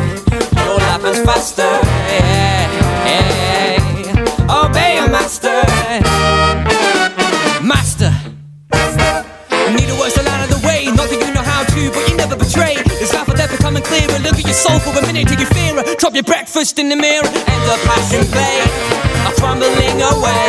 Your 0.62 0.78
life 0.78 1.04
is 1.06 1.26
faster, 1.26 1.64
yeah, 1.64 2.70
yeah. 3.10 4.62
Obey 4.62 4.98
your 4.98 5.10
master. 5.10 5.58
Master. 7.66 8.14
Need 9.74 9.90
a 9.90 9.98
words 9.98 10.14
to 10.14 10.22
line 10.22 10.44
of 10.44 10.54
the 10.54 10.62
way. 10.68 10.86
Not 10.94 11.10
that 11.10 11.18
you 11.18 11.34
know 11.34 11.42
how 11.42 11.64
to, 11.66 11.90
but 11.90 12.08
you 12.08 12.16
never 12.16 12.36
betray. 12.36 12.76
It's 13.02 13.12
life 13.12 13.28
or 13.28 13.34
death 13.34 13.50
becoming 13.50 13.82
clearer. 13.82 14.20
Look 14.22 14.38
at 14.38 14.46
your 14.46 14.54
soul 14.54 14.78
for 14.78 14.94
a 14.94 15.02
minute 15.02 15.28
till 15.28 15.40
you 15.40 15.48
fear 15.48 15.74
it. 15.80 15.98
Drop 15.98 16.14
your 16.14 16.22
breakfast 16.22 16.78
in 16.78 16.90
the 16.90 16.96
mirror. 16.96 17.26
And 17.26 17.62
the 17.66 17.78
passion 17.90 18.24
play 18.30 18.62
are 19.26 19.34
crumbling 19.34 19.98
away. 20.14 20.47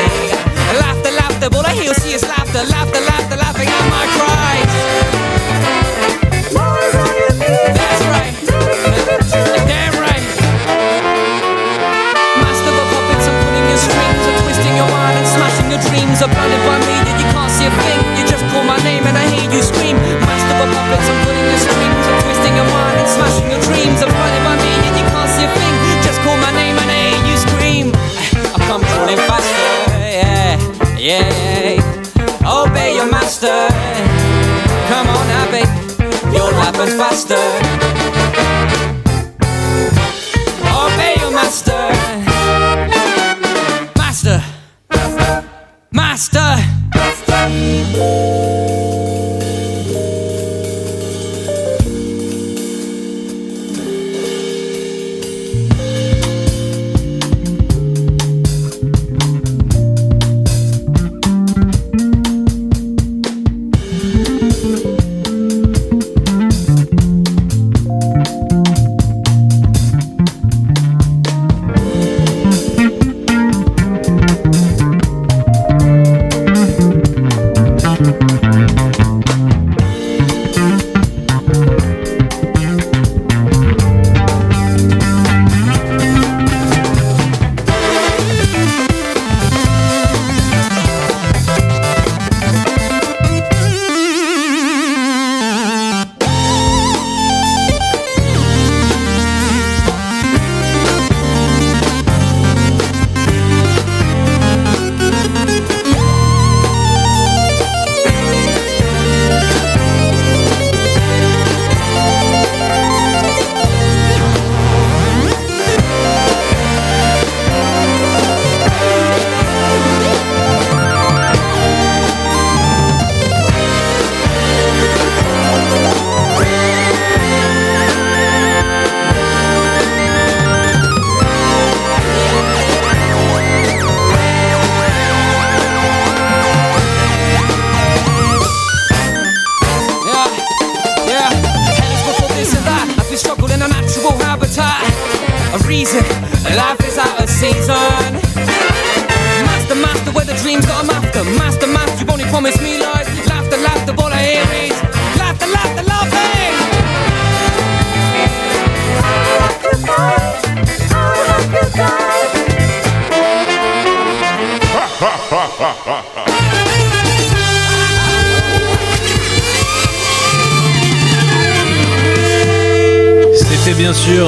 moving 36.79 36.97
faster. 36.97 37.98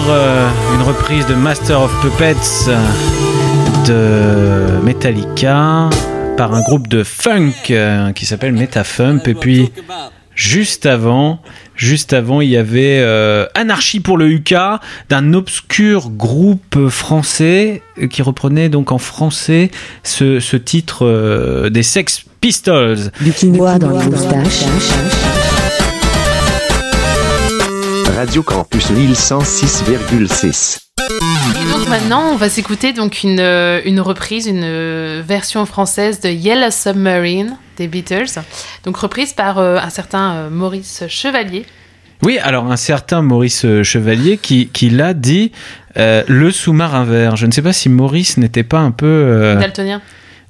Euh, 0.08 0.48
une 0.74 0.82
reprise 0.82 1.26
de 1.26 1.34
Master 1.34 1.80
of 1.80 1.92
Puppets 2.00 2.68
euh, 2.68 4.78
de 4.78 4.84
Metallica 4.84 5.90
par 6.36 6.54
un 6.54 6.62
groupe 6.62 6.86
de 6.86 7.02
funk 7.02 7.52
euh, 7.70 8.12
qui 8.12 8.24
s'appelle 8.24 8.52
Metafump 8.52 9.26
et 9.26 9.34
puis 9.34 9.72
juste 10.34 10.86
avant 10.86 11.40
juste 11.74 12.12
avant 12.12 12.40
il 12.40 12.50
y 12.50 12.56
avait 12.56 13.02
Anarchie 13.54 14.00
pour 14.00 14.16
le 14.16 14.30
UK 14.30 14.54
d'un 15.08 15.34
obscur 15.34 16.10
groupe 16.10 16.88
français 16.88 17.82
qui 18.10 18.22
reprenait 18.22 18.68
donc 18.68 18.92
en 18.92 18.98
français 18.98 19.70
ce, 20.02 20.56
titre 20.56 21.68
des 21.68 21.82
Sex 21.82 22.24
Pistols 22.40 23.10
Du 23.20 23.32
quinoa 23.32 23.78
dans 23.78 23.90
les 23.90 24.06
moustaches. 24.06 24.64
Radio 28.20 28.42
Campus 28.42 28.90
Lille 28.90 29.14
106,6. 29.14 30.76
Et 30.98 31.72
donc 31.72 31.88
maintenant, 31.88 32.32
on 32.32 32.36
va 32.36 32.50
s'écouter 32.50 32.92
donc 32.92 33.22
une, 33.22 33.40
euh, 33.40 33.80
une 33.86 33.98
reprise, 33.98 34.46
une 34.46 34.60
euh, 34.62 35.22
version 35.26 35.64
française 35.64 36.20
de 36.20 36.28
Yellow 36.28 36.70
Submarine 36.70 37.56
des 37.78 37.88
Beatles. 37.88 38.42
Donc 38.84 38.98
reprise 38.98 39.32
par 39.32 39.56
euh, 39.56 39.78
un 39.78 39.88
certain 39.88 40.34
euh, 40.34 40.50
Maurice 40.50 41.04
Chevalier. 41.08 41.64
Oui, 42.22 42.38
alors 42.42 42.70
un 42.70 42.76
certain 42.76 43.22
Maurice 43.22 43.64
Chevalier 43.82 44.36
qui, 44.36 44.68
qui 44.68 44.90
l'a 44.90 45.14
dit 45.14 45.50
euh, 45.96 46.22
le 46.28 46.50
sous-marin 46.50 47.04
vert. 47.04 47.36
Je 47.36 47.46
ne 47.46 47.52
sais 47.52 47.62
pas 47.62 47.72
si 47.72 47.88
Maurice 47.88 48.36
n'était 48.36 48.62
pas 48.62 48.80
un 48.80 48.90
peu 48.90 49.06
euh, 49.06 49.58
Daltonien. 49.58 50.02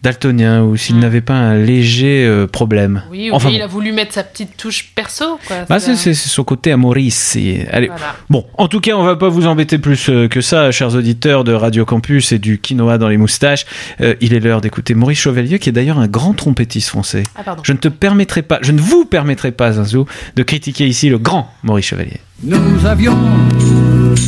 Daltonien 0.03 0.63
ou 0.63 0.77
s'il 0.77 0.99
n'avait 0.99 1.21
pas 1.21 1.35
un 1.35 1.55
léger 1.57 2.25
euh, 2.27 2.47
problème. 2.47 3.03
Oui, 3.11 3.19
oui, 3.25 3.31
Enfin, 3.33 3.51
il 3.51 3.61
a 3.63 3.67
voulu 3.67 3.93
mettre 3.93 4.15
sa 4.15 4.23
petite 4.25 4.57
touche 4.57 4.93
perso. 4.95 5.39
Quoi. 5.47 5.57
Bah, 5.69 5.79
C'est- 5.81 6.15
son 6.15 6.45
côté 6.45 6.73
à 6.73 6.77
Maurice. 6.77 7.37
et- 7.37 7.67
Allez. 7.71 7.89
Voilà. 7.89 8.15
Bon, 8.31 8.47
en 8.57 8.69
tout 8.69 8.81
cas, 8.81 8.93
on 8.97 9.03
va 9.05 9.17
pas 9.17 9.29
vous 9.29 9.47
embêter 9.47 9.79
plus 9.79 10.09
euh, 10.09 10.29
que 10.29 10.41
ça, 10.41 10.71
chers 10.71 10.95
auditeurs 10.95 11.45
de 11.45 11.53
Radio 11.53 11.85
Campus 11.85 12.33
et 12.33 12.39
du 12.39 12.59
quinoa 12.59 12.99
dans 12.99 13.09
les 13.09 13.17
moustaches. 13.19 13.67
Euh, 14.01 14.15
il 14.21 14.35
est 14.35 14.41
l'heure 14.41 14.61
d'écouter 14.61 14.95
Maurice 14.95 15.19
Chevalier, 15.21 15.59
qui 15.59 15.69
est 15.69 15.73
d'ailleurs 15.73 15.99
un 15.99 16.09
grand 16.09 16.33
trompettiste 16.35 16.89
français. 16.89 17.23
Ah, 17.37 17.43
pardon. 17.43 17.63
Je 17.65 17.73
ne 17.73 17.79
te 17.79 17.89
permettrai 17.89 18.43
pas, 18.43 18.59
je 18.63 18.73
ne 18.73 18.81
vous 18.81 19.05
permettrai 19.05 19.53
pas, 19.53 19.73
Zinzou, 19.73 20.07
de 20.37 20.43
critiquer 20.43 20.87
ici 20.87 21.09
le 21.11 21.19
grand 21.19 21.53
Maurice 21.63 21.87
Chevalier. 21.87 22.21
Nous 22.43 22.87
avions 22.87 23.17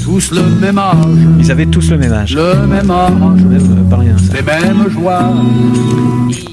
tous 0.00 0.33
le 0.33 0.42
même 0.42 0.78
âge, 0.78 0.96
Ils 1.38 1.50
avaient 1.50 1.66
tous 1.66 1.90
le 1.90 1.98
même 1.98 2.12
âge. 2.12 2.35
le 2.35 2.66
même 2.66 2.90
âge, 2.90 3.11
Même 3.12 3.87
euh, 3.87 3.90
pas 3.90 3.96
rien, 3.96 4.16
ça. 4.18 4.33
les 4.35 4.42
mêmes 4.42 4.88
joies. 4.88 5.31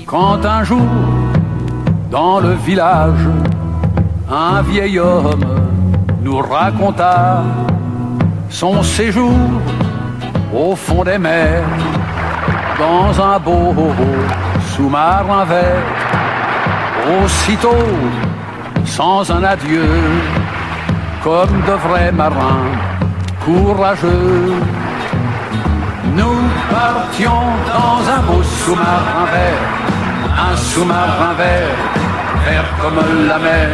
Quand 0.05 0.43
un 0.45 0.63
jour, 0.63 0.87
dans 2.11 2.39
le 2.39 2.53
village, 2.65 3.27
un 4.29 4.61
vieil 4.61 4.99
homme 4.99 5.45
nous 6.23 6.37
raconta 6.37 7.43
son 8.49 8.81
séjour 8.83 9.31
au 10.53 10.75
fond 10.75 11.03
des 11.03 11.17
mers, 11.17 11.63
dans 12.79 13.21
un 13.21 13.39
beau 13.39 13.73
sous-marin 14.75 15.45
vert. 15.45 15.83
Aussitôt, 17.23 17.85
sans 18.85 19.29
un 19.31 19.43
adieu, 19.43 19.85
comme 21.23 21.49
de 21.67 21.73
vrais 21.87 22.11
marins 22.11 22.88
courageux. 23.49 24.53
Nous 26.19 26.41
partions 26.69 27.45
dans 27.73 27.99
un 28.15 28.21
beau 28.27 28.43
sous-marin 28.43 29.25
vert, 29.33 29.63
un 30.49 30.55
sous-marin 30.55 31.33
vert, 31.37 31.77
vert 32.45 32.69
comme 32.81 32.99
la 33.27 33.39
mer. 33.39 33.69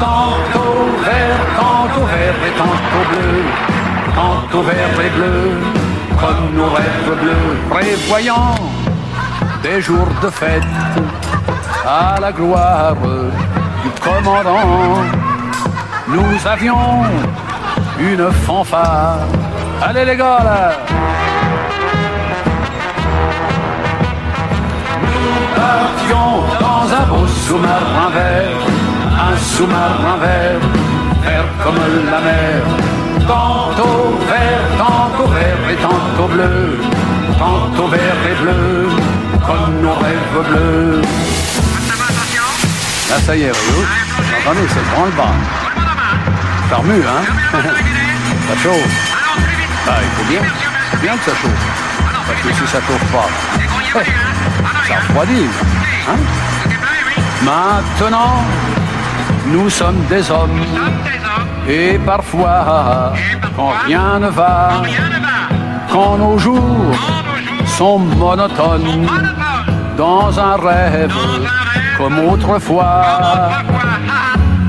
Tantôt 0.00 0.78
vert, 1.08 1.40
tantôt 1.62 2.06
vert 2.14 2.38
et 2.48 2.54
tantôt 2.62 3.04
bleu, 3.10 3.32
tantôt 4.20 4.62
vert 4.70 4.96
et 5.06 5.10
bleu, 5.16 5.38
comme 6.20 6.44
nos 6.58 6.70
rêves 6.78 7.14
bleus, 7.22 7.52
prévoyant 7.70 8.54
des 9.62 9.80
jours 9.80 10.12
de 10.22 10.30
fête 10.30 10.74
à 11.86 12.20
la 12.20 12.32
gloire 12.32 12.96
du 13.82 13.90
commandant. 14.06 15.02
Nous 16.08 16.46
avions 16.46 17.02
une 17.98 18.30
fanfare. 18.30 19.20
Allez 19.82 20.04
les 20.04 20.16
gars 20.16 20.40
là 20.42 20.72
Nous 25.02 25.46
partions 25.54 26.42
dans 26.60 26.94
un 26.94 27.06
beau 27.06 27.26
sous-marin 27.26 28.10
vert, 28.14 28.58
un 29.28 29.36
sous-marin 29.38 30.16
vert, 30.20 30.60
vert 31.22 31.44
comme 31.62 31.76
la 32.10 32.20
mer. 32.20 32.62
Tantôt 33.26 34.18
vert, 34.28 34.60
tantôt 34.78 35.30
vert 35.30 35.70
et 35.70 35.76
tantôt 35.76 36.28
bleu, 36.28 36.78
tantôt 37.38 37.88
vert 37.88 38.16
et 38.30 38.42
bleu, 38.42 38.88
comme 39.46 39.80
nos 39.82 39.94
rêves 39.94 40.48
bleus. 40.48 41.02
Là, 43.08 43.16
ça 43.24 43.36
y 43.36 43.42
est, 43.42 43.52
Rio. 43.52 43.84
Attendez, 44.40 44.66
c'est 44.68 44.94
grand 44.94 45.06
le 45.06 45.12
bas. 45.12 45.65
Ça 46.68 46.76
remue, 46.76 47.02
hein 47.02 47.22
Ça 48.48 48.56
chauffe. 48.62 49.16
Ah, 49.88 49.98
il 50.02 50.08
faut 50.16 50.30
bien, 50.30 50.42
bien 51.00 51.16
que 51.16 51.24
ça 51.24 51.36
chauffe. 51.36 52.26
Parce 52.26 52.40
que 52.40 52.52
si 52.52 52.66
ça 52.66 52.78
chauffe 52.80 53.12
pas, 53.12 53.28
ça 54.88 54.94
refroidit. 54.96 55.48
Hein 56.08 56.16
Maintenant, 57.44 58.44
nous 59.46 59.70
sommes 59.70 60.02
des 60.08 60.30
hommes. 60.30 60.60
Et 61.68 61.98
parfois, 62.04 63.12
quand 63.56 63.72
rien 63.86 64.18
ne 64.18 64.28
va, 64.28 64.82
quand 65.90 66.18
nos 66.18 66.38
jours 66.38 66.94
sont 67.66 67.98
monotones, 67.98 69.06
dans 69.96 70.38
un 70.38 70.56
rêve 70.56 71.12
comme 71.96 72.18
autrefois. 72.18 73.52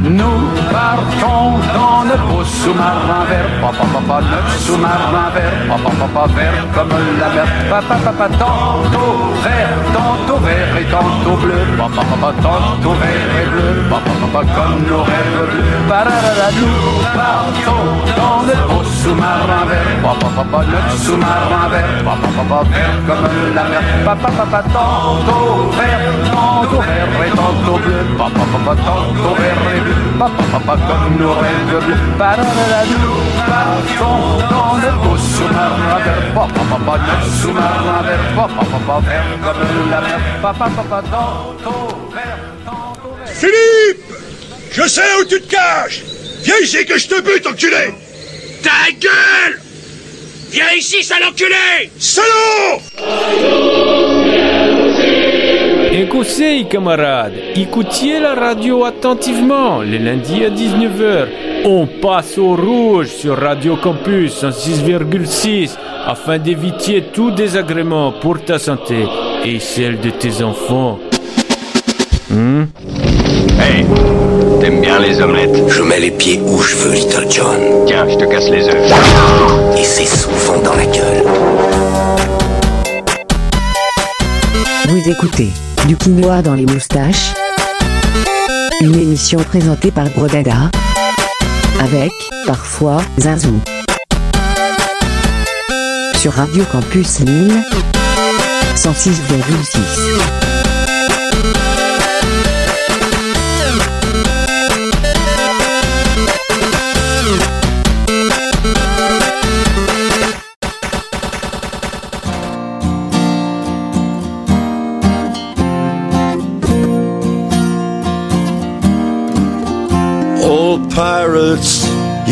Nous 0.10 0.40
partons 0.72 1.60
dans 1.76 2.04
le 2.04 2.18
beau 2.28 2.44
sous-marin 2.44 3.26
vert, 3.28 3.50
papa 3.62 3.86
papa 3.92 4.22
notre 4.22 4.58
sous-marin 4.58 5.30
vert, 5.36 5.52
papa 5.68 5.96
papa 6.00 6.34
vert 6.34 6.54
comme 6.74 6.94
la 7.20 7.30
mer, 7.30 7.48
papa 7.70 7.96
papa 8.06 8.30
tantôt 8.40 9.34
vert, 9.44 9.70
tantôt 9.94 10.40
vert 10.40 10.78
et 10.80 10.86
tantôt 10.86 11.36
bleu, 11.42 11.60
papa 11.78 12.06
papa 12.10 12.34
tantôt 12.42 12.96
vert 13.02 13.42
et 13.42 13.50
bleu, 13.50 13.84
papa 13.90 14.07
papa 14.22 14.46
comme 14.56 14.84
nos 14.88 15.04
rêves 15.04 15.34
bleus, 15.50 15.64
pararara, 15.88 16.50
nous 16.60 17.04
partons 17.16 17.88
dans 18.18 18.42
le 18.48 18.56
beau 18.68 18.84
sous-marin 18.84 19.66
vert, 19.70 19.92
papa 20.04 20.28
papa 20.36 20.66
notre 20.66 20.98
sous-marin 20.98 21.68
vert, 21.72 22.04
papa 22.04 22.28
papa 22.38 22.64
vert 22.70 22.98
comme 23.08 23.56
la 23.56 23.64
mer, 23.64 23.84
papa 24.06 24.30
papa 24.38 24.64
tantôt 24.74 25.70
vert, 25.78 26.02
tantôt 26.32 26.82
vert 26.82 27.26
et 27.26 27.30
tantôt 27.30 27.78
bleu, 27.84 28.00
papa 28.18 28.44
papa 28.54 28.74
tantôt 28.86 29.36
vert 29.36 29.64
et 29.76 29.80
bleu, 29.82 29.96
papa 30.20 30.44
papa 30.52 30.76
comme 30.88 31.18
nos 31.20 31.34
rêves 31.34 31.68
bleus, 31.68 32.02
pararara, 32.18 32.82
nous 32.92 33.22
partons 33.48 34.22
dans 34.50 34.76
le 34.84 34.92
beau 35.04 35.18
sous-marin 35.18 36.00
vert, 36.06 36.34
papa 36.34 36.62
papa 36.70 36.94
notre 37.06 37.30
sous-marin 37.34 38.02
vert, 38.04 38.24
papa 38.36 38.64
papa 38.72 39.00
vert 39.08 39.28
comme 39.44 39.92
la 39.92 40.00
mer, 40.02 40.20
papa 40.42 40.66
papa 40.76 41.02
tantôt 41.12 41.18
vert, 41.18 41.72
tantôt 41.72 41.98
vert. 41.98 42.07
Philippe 43.40 44.04
Je 44.72 44.88
sais 44.88 45.02
où 45.22 45.26
tu 45.26 45.42
te 45.42 45.52
caches 45.52 46.02
Viens 46.44 46.56
ici 46.64 46.86
que 46.86 46.98
je 46.98 47.08
te 47.08 47.22
bute, 47.22 47.46
enculé 47.46 47.94
Ta 48.64 48.92
gueule 49.00 49.60
Viens 50.50 50.74
ici, 50.78 51.04
sale 51.04 51.24
enculé 51.30 51.92
Salaud 52.00 52.82
Écoutez, 55.92 56.66
camarades, 56.70 57.34
écoutiez 57.56 58.20
la 58.20 58.36
radio 58.36 58.86
attentivement. 58.86 59.82
Le 59.82 59.98
lundi 59.98 60.44
à 60.44 60.50
19h, 60.50 61.28
on 61.66 61.88
passe 61.88 62.38
au 62.38 62.56
rouge 62.56 63.08
sur 63.08 63.38
Radio 63.38 63.78
Campus 63.78 64.44
en 64.44 64.50
6,6 64.50 65.72
afin 66.06 66.38
d'éviter 66.38 67.06
tout 67.14 67.32
désagrément 67.32 68.12
pour 68.12 68.44
ta 68.44 68.60
santé 68.60 69.06
et 69.44 69.60
celle 69.60 70.00
de 70.00 70.12
tes 70.12 70.44
enfants. 70.44 71.00
Hmm? 72.30 72.66
Hey, 73.60 73.86
t'aimes 74.60 74.82
bien 74.82 75.00
les 75.00 75.22
omelettes? 75.22 75.68
Je 75.68 75.82
mets 75.82 76.00
les 76.00 76.12
pieds 76.12 76.42
où 76.46 76.62
je 76.62 76.76
veux, 76.76 76.94
Little 76.94 77.26
John. 77.30 77.60
Tiens, 77.86 78.08
je 78.10 78.16
te 78.16 78.26
casse 78.26 78.50
les 78.50 78.68
œufs. 78.68 78.92
Et 79.78 79.84
c'est 79.84 80.06
souvent 80.06 80.62
dans 80.62 80.76
la 80.76 80.86
gueule. 80.86 81.24
Vous 84.88 85.10
écoutez 85.10 85.50
du 85.88 85.96
quinoa 85.96 86.42
dans 86.42 86.54
les 86.54 86.66
moustaches. 86.66 87.34
Une 88.82 88.96
émission 88.96 89.40
présentée 89.40 89.92
par 89.92 90.10
Brodada. 90.10 90.70
Avec, 91.80 92.12
parfois, 92.46 93.02
Zinzou. 93.20 93.60
Sur 96.20 96.34
Radio 96.34 96.64
Campus 96.72 97.20
Lille. 97.20 97.64
106,6. 98.76 100.47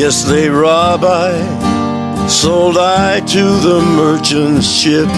Yes, 0.05 0.23
they 0.23 0.47
rob 0.49 1.01
I. 1.03 1.33
Sold 2.27 2.77
I 2.77 3.21
to 3.21 3.43
the 3.67 3.79
merchant 4.01 4.63
ship. 4.63 5.09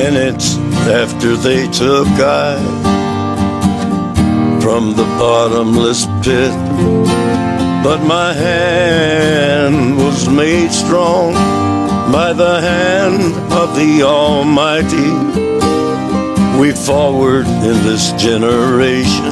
Minutes 0.00 0.56
after 1.02 1.36
they 1.36 1.66
took 1.68 2.08
I 2.18 2.56
from 4.62 4.96
the 4.96 5.04
bottomless 5.20 6.06
pit. 6.24 6.54
But 7.84 8.00
my 8.16 8.32
hand 8.32 9.98
was 9.98 10.26
made 10.30 10.72
strong 10.72 11.34
by 12.10 12.32
the 12.32 12.58
hand 12.60 13.34
of 13.52 13.76
the 13.76 14.02
Almighty. 14.02 15.12
We 16.58 16.72
forward 16.72 17.46
in 17.68 17.76
this 17.88 18.12
generation 18.12 19.31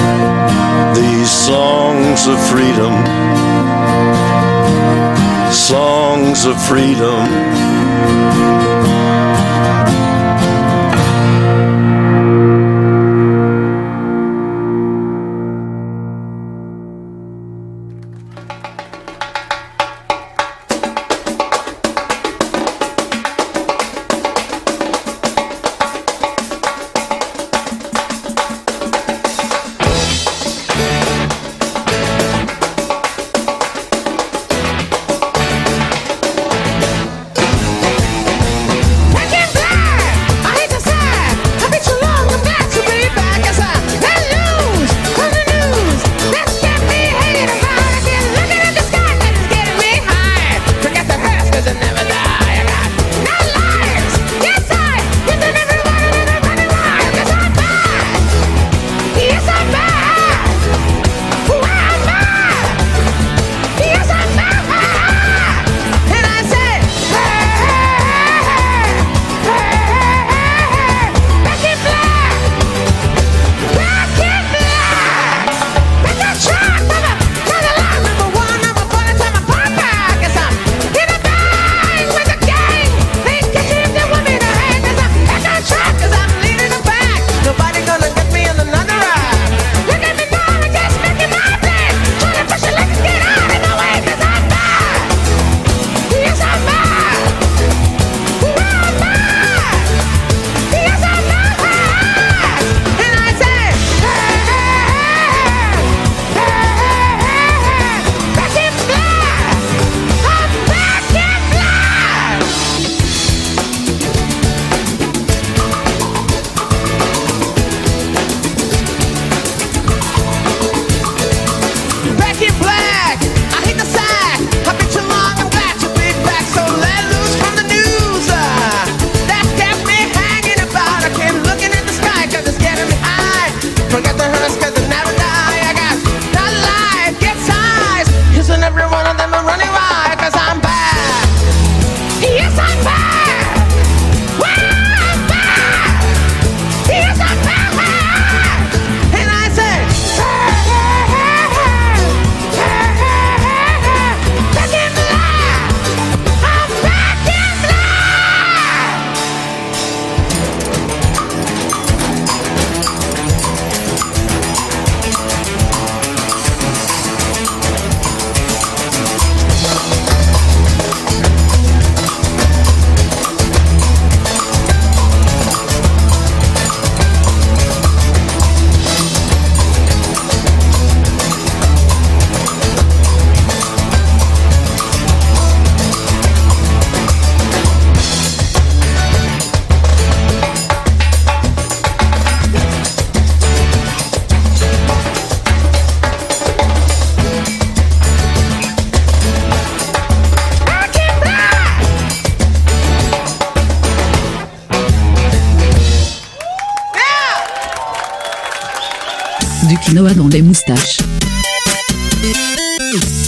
these 0.95 1.31
songs 1.31 2.27
of 2.27 2.37
freedom, 2.49 2.93
songs 5.51 6.45
of 6.45 6.61
freedom. 6.67 7.71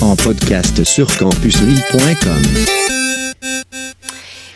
En 0.01 0.15
podcast 0.15 0.84
sur 0.84 1.07
campuslille.com. 1.17 2.41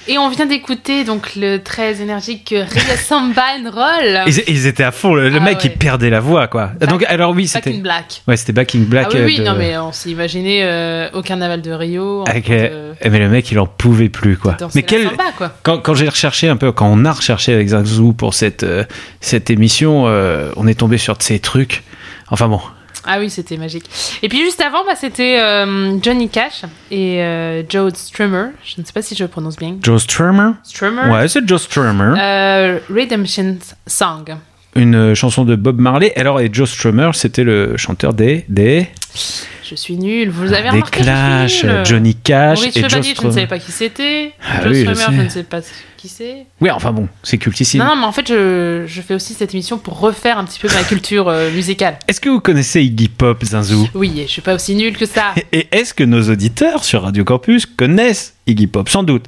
Et 0.09 0.17
on 0.17 0.29
vient 0.29 0.45
d'écouter 0.45 1.03
donc 1.03 1.35
le 1.35 1.57
très 1.57 2.01
énergique 2.01 2.49
Ria 2.55 2.95
Samba 2.97 3.41
and 3.59 3.69
Roll. 3.71 4.21
Ils, 4.27 4.43
ils 4.47 4.65
étaient 4.67 4.83
à 4.83 4.91
fond, 4.91 5.13
le, 5.15 5.29
le 5.29 5.37
Ah 5.41 5.43
mec 5.43 5.63
il 5.65 5.71
perdait 5.73 6.09
la 6.09 6.19
voix 6.21 6.47
quoi. 6.47 6.71
Donc 6.87 7.03
alors 7.09 7.31
oui, 7.31 7.47
c'était 7.47 7.73
in 7.73 7.79
Black. 7.79 8.21
Ouais, 8.27 8.37
c'était 8.37 8.53
Back 8.53 8.73
in 8.75 8.79
Black. 8.87 9.07
ah 9.11 9.15
oui, 9.15 9.21
oui 9.25 9.35
euh, 9.39 9.43
de- 9.43 9.49
non 9.49 9.55
mais 9.57 9.77
on 9.77 9.91
s'est 9.91 10.09
imaginé 10.11 10.63
euh, 10.63 11.09
au 11.13 11.21
carnaval 11.21 11.61
de 11.61 11.71
Rio. 11.71 12.23
avec, 12.27 12.49
de 12.49 12.93
eh, 13.01 13.09
mais 13.09 13.19
le 13.19 13.27
mec 13.27 13.51
il 13.51 13.59
en 13.59 13.65
pouvait 13.65 14.07
plus 14.09 14.37
quoi. 14.37 14.55
Mais 14.75 14.83
quel 14.83 15.03
samba, 15.09 15.23
quoi. 15.37 15.53
quand, 15.63 15.79
quand 15.79 15.93
j'ai 15.95 16.07
recherché 16.07 16.47
un 16.47 16.55
peu 16.57 16.71
quand 16.71 16.87
on 16.89 17.03
a 17.03 17.11
recherché 17.11 17.53
avec 17.53 17.67
Zazou 17.69 18.13
pour 18.13 18.33
cette 18.33 18.63
euh, 18.63 18.85
cette 19.19 19.49
émission, 19.49 20.05
euh, 20.07 20.51
on 20.55 20.67
est 20.67 20.79
tombé 20.79 20.97
sur 20.97 21.17
de 21.17 21.23
ces 21.23 21.39
trucs. 21.39 21.83
Enfin 22.29 22.47
bon, 22.47 22.59
Ah 23.05 23.19
oui, 23.19 23.29
c'était 23.29 23.57
magique. 23.57 23.85
Et 24.21 24.27
puis 24.29 24.39
juste 24.39 24.59
avant, 24.61 24.83
bah, 24.85 24.95
c'était 24.95 25.39
euh, 25.39 25.97
Johnny 26.01 26.27
Cash 26.29 26.63
et 26.91 27.23
euh, 27.23 27.63
Joe 27.67 27.93
Strummer. 27.93 28.49
Je 28.65 28.81
ne 28.81 28.85
sais 28.85 28.91
pas 28.93 29.01
si 29.01 29.15
je 29.15 29.23
le 29.23 29.29
prononce 29.29 29.55
bien. 29.55 29.77
Joe 29.81 30.01
Strummer? 30.03 30.51
Strummer? 30.63 31.09
Ouais, 31.09 31.27
c'est 31.27 31.47
Joe 31.47 31.61
Strummer. 31.61 32.15
Euh, 32.19 32.79
Redemption 32.89 33.57
Song. 33.85 34.35
Une 34.75 35.15
chanson 35.15 35.43
de 35.45 35.55
Bob 35.55 35.79
Marley. 35.79 36.13
Alors 36.15 36.39
et 36.39 36.49
Joe 36.51 36.69
Strummer, 36.69 37.11
c'était 37.13 37.43
le 37.43 37.77
chanteur 37.77 38.13
des 38.13 38.45
des 38.49 38.87
Je 39.69 39.75
suis 39.75 39.97
nul. 39.97 40.29
Vous 40.29 40.53
avez 40.53 40.63
des 40.63 40.69
remarqué 40.69 41.01
Clash, 41.01 41.51
je 41.51 41.57
suis 41.57 41.67
nulle. 41.67 41.85
Johnny 41.85 42.15
Cash 42.15 42.59
Maurice 42.59 42.77
et 42.77 42.81
Joe 42.81 42.89
Chevalier, 42.91 43.13
je 43.21 43.27
ne 43.27 43.31
savais 43.31 43.47
pas 43.47 43.59
qui 43.59 43.71
c'était. 43.71 44.31
Ah 44.41 44.63
Joe 44.63 44.71
oui, 44.71 44.85
je 44.85 44.93
Strummer, 44.93 45.05
sais. 45.05 45.15
je 45.17 45.21
ne 45.23 45.29
sais 45.29 45.43
pas 45.43 45.59
qui 45.97 46.07
c'est. 46.09 46.45
Oui, 46.61 46.69
enfin 46.71 46.91
bon, 46.91 47.07
c'est 47.23 47.37
cultissime. 47.37 47.79
Non, 47.81 47.87
non, 47.87 47.95
mais 47.97 48.05
en 48.05 48.11
fait, 48.11 48.27
je, 48.27 48.85
je 48.87 49.01
fais 49.01 49.13
aussi 49.15 49.33
cette 49.33 49.53
émission 49.53 49.77
pour 49.77 49.99
refaire 49.99 50.37
un 50.37 50.45
petit 50.45 50.59
peu 50.59 50.67
ma 50.73 50.83
culture 50.83 51.27
euh, 51.27 51.51
musicale. 51.51 51.97
Est-ce 52.07 52.21
que 52.21 52.29
vous 52.29 52.39
connaissez 52.39 52.81
Iggy 52.83 53.09
Pop, 53.09 53.43
Zinzou? 53.43 53.89
Oui, 53.93 54.13
je 54.25 54.31
suis 54.31 54.41
pas 54.41 54.53
aussi 54.55 54.75
nulle 54.75 54.95
que 54.97 55.05
ça. 55.05 55.33
Et 55.51 55.67
est-ce 55.71 55.93
que 55.93 56.03
nos 56.03 56.29
auditeurs 56.29 56.83
sur 56.83 57.03
Radio 57.03 57.23
Campus 57.23 57.65
connaissent 57.65 58.35
Iggy 58.45 58.67
Pop? 58.67 58.87
Sans 58.89 59.03
doute. 59.03 59.25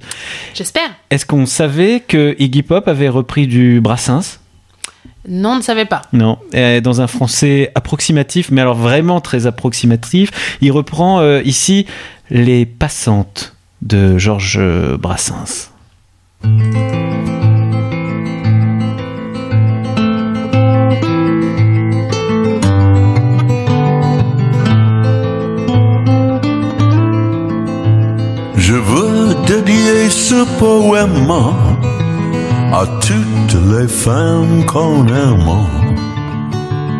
J'espère. 0.53 0.89
Est-ce 1.09 1.25
qu'on 1.25 1.45
savait 1.45 2.01
que 2.07 2.35
Iggy 2.39 2.63
Pop 2.63 2.87
avait 2.87 3.09
repris 3.09 3.47
du 3.47 3.81
Brassens? 3.81 4.38
Non, 5.27 5.51
on 5.51 5.55
ne 5.57 5.61
savait 5.61 5.85
pas. 5.85 6.01
Non, 6.13 6.37
Euh, 6.55 6.81
dans 6.81 7.01
un 7.01 7.07
français 7.07 7.71
approximatif, 7.75 8.49
mais 8.51 8.61
alors 8.61 8.75
vraiment 8.75 9.21
très 9.21 9.47
approximatif. 9.47 10.57
Il 10.61 10.71
reprend 10.71 11.19
euh, 11.19 11.41
ici 11.43 11.85
Les 12.29 12.65
Passantes 12.65 13.55
de 13.81 14.17
Georges 14.17 14.59
Brassens. 14.97 15.69
Je 28.55 28.73
veux 28.73 29.35
dédier 29.47 30.09
ce 30.09 30.45
poème 30.59 31.31
à 32.71 32.85
toutes 33.01 33.57
les 33.71 33.87
femmes 33.87 34.63
qu'on 34.65 35.05
aime 35.07 35.67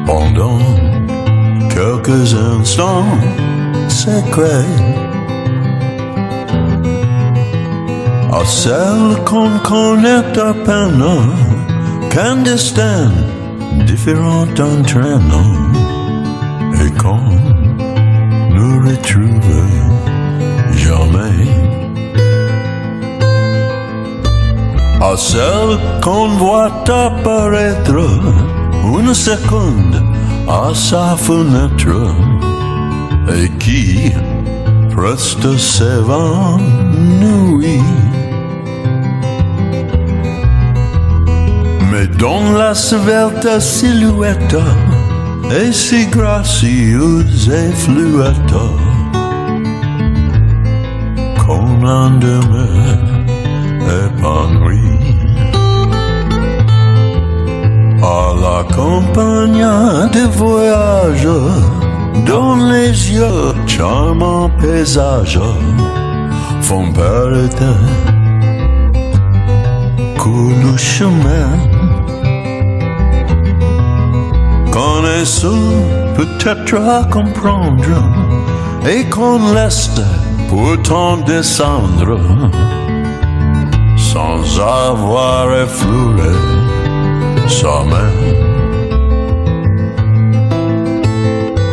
pendant 0.05 0.59
quelques 1.69 2.33
instants 2.33 3.05
secrets. 3.87 4.75
À 8.31 8.45
celles 8.45 9.23
qu'on 9.25 9.49
connaît 9.63 10.39
à 10.39 10.53
peine, 10.53 11.03
clandestines, 12.09 13.25
différentes 13.85 14.59
entraînant, 14.59 15.55
et 16.83 16.91
qu'on 16.91 17.21
ne 18.55 18.87
retrouve 18.87 19.63
jamais. 20.71 21.68
À 25.01 25.15
celle 25.15 25.79
qu'on 26.01 26.27
voit 26.27 26.71
apparaître 26.87 27.95
une 28.83 29.13
seconde 29.13 30.03
à 30.47 30.73
sa 30.73 31.15
fenêtre 31.15 32.13
et 33.33 33.49
qui 33.59 34.11
reste 34.97 35.57
s'évanouit. 35.57 36.59
Mais 41.91 42.07
dont 42.07 42.51
la 42.57 42.75
svelte 42.75 43.61
silhouette 43.61 44.57
est 45.49 45.71
si 45.71 46.07
gracieuse 46.07 47.49
et 47.49 47.71
fluette 47.71 48.53
qu'on 51.37 51.87
en 51.87 52.09
demeure 52.11 53.09
épanoui. 53.89 54.88
La 58.59 58.65
campagne 58.75 59.65
de 60.11 60.27
voyage, 60.37 61.29
dans 62.25 62.57
les 62.57 62.91
yeux, 63.09 63.53
charmants 63.65 64.51
paysages 64.59 65.39
font 66.61 66.91
perdre 66.91 67.77
court 70.17 70.51
le 70.61 70.75
chemin. 70.75 71.51
Qu'on 74.73 75.05
est 75.05 75.23
seul 75.23 75.53
peut-être 76.17 76.75
à 76.75 77.05
comprendre 77.05 77.95
et 78.85 79.05
qu'on 79.05 79.53
laisse 79.53 79.89
pourtant 80.49 81.15
descendre 81.15 82.19
sans 83.95 84.59
avoir 84.59 85.45
effleuré 85.53 86.35
sa 87.47 87.83
main. 87.85 88.48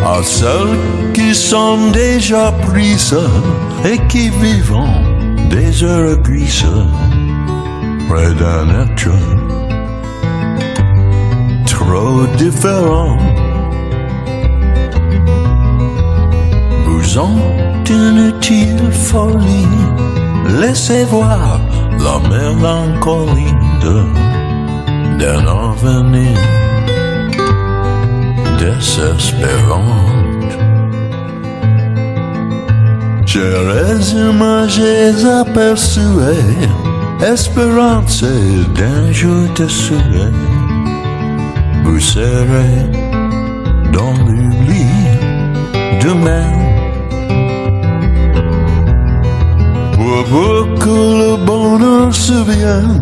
À 0.09 0.23
celles 0.23 1.13
qui 1.13 1.35
sont 1.35 1.91
déjà 1.91 2.53
prises 2.53 3.17
et 3.85 3.99
qui 4.07 4.31
vivent 4.31 4.87
des 5.51 5.83
heures 5.83 6.17
grises 6.19 6.65
près 8.09 8.33
d'un 8.35 8.69
être 8.85 9.11
trop 11.67 12.25
différent. 12.39 13.17
Vous 16.87 17.19
en 17.19 17.37
inutile 17.91 18.93
folie, 18.93 19.67
laissez 20.61 21.05
voir 21.07 21.61
la 21.99 22.17
mélancolie 22.29 23.55
d'un 25.19 25.47
avenir 25.47 26.66
désespérant. 28.59 30.07
Chères 33.27 34.15
images 34.15 35.25
aperçues, 35.25 36.01
espérance 37.21 38.23
d'un 38.75 39.13
jour 39.13 39.49
de 39.59 39.67
soleil, 39.67 40.43
vous 41.85 42.01
serez 42.01 42.79
dans 43.93 44.15
l'oubli 44.27 44.87
demain. 46.05 46.53
Pour 50.31 50.79
que 50.81 50.99
le 51.23 51.45
bonheur 51.45 52.13
se 52.13 52.33
vienne, 52.51 53.01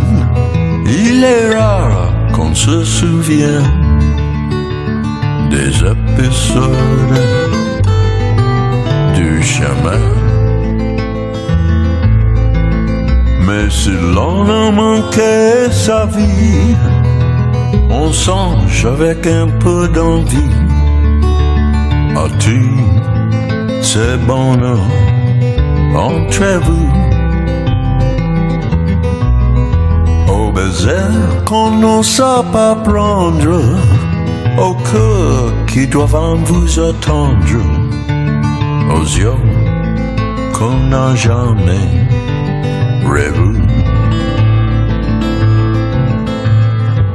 il 0.86 1.24
est 1.24 1.56
rare 1.56 2.12
qu'on 2.34 2.54
se 2.54 2.84
souvienne 2.84 3.83
des 5.82 5.90
épisodes 5.90 6.70
du 9.14 9.42
chemin. 9.42 10.04
Mais 13.46 13.70
si 13.70 13.90
l'on 14.14 14.48
a 14.48 14.70
manqué 14.70 15.70
sa 15.70 16.06
vie, 16.06 16.74
on 17.90 18.12
songe 18.12 18.86
avec 18.86 19.26
un 19.26 19.48
peu 19.48 19.88
d'envie 19.88 20.56
à 22.16 22.28
tous 22.38 23.82
ces 23.82 24.16
bonheurs 24.26 24.90
entre 25.96 26.60
vous. 26.66 26.92
Au 30.32 30.50
baiser 30.52 31.10
qu'on 31.44 31.70
n'ose 31.78 32.22
pas 32.52 32.74
prendre, 32.76 33.60
au 34.58 34.74
cœur 34.74 35.52
qui 35.66 35.86
doivent 35.86 36.38
vous 36.44 36.78
attendre, 36.78 37.62
aux 38.94 39.02
yeux 39.02 39.42
qu'on 40.52 40.76
n'a 40.88 41.14
jamais 41.16 42.08
rêvé. 43.04 43.60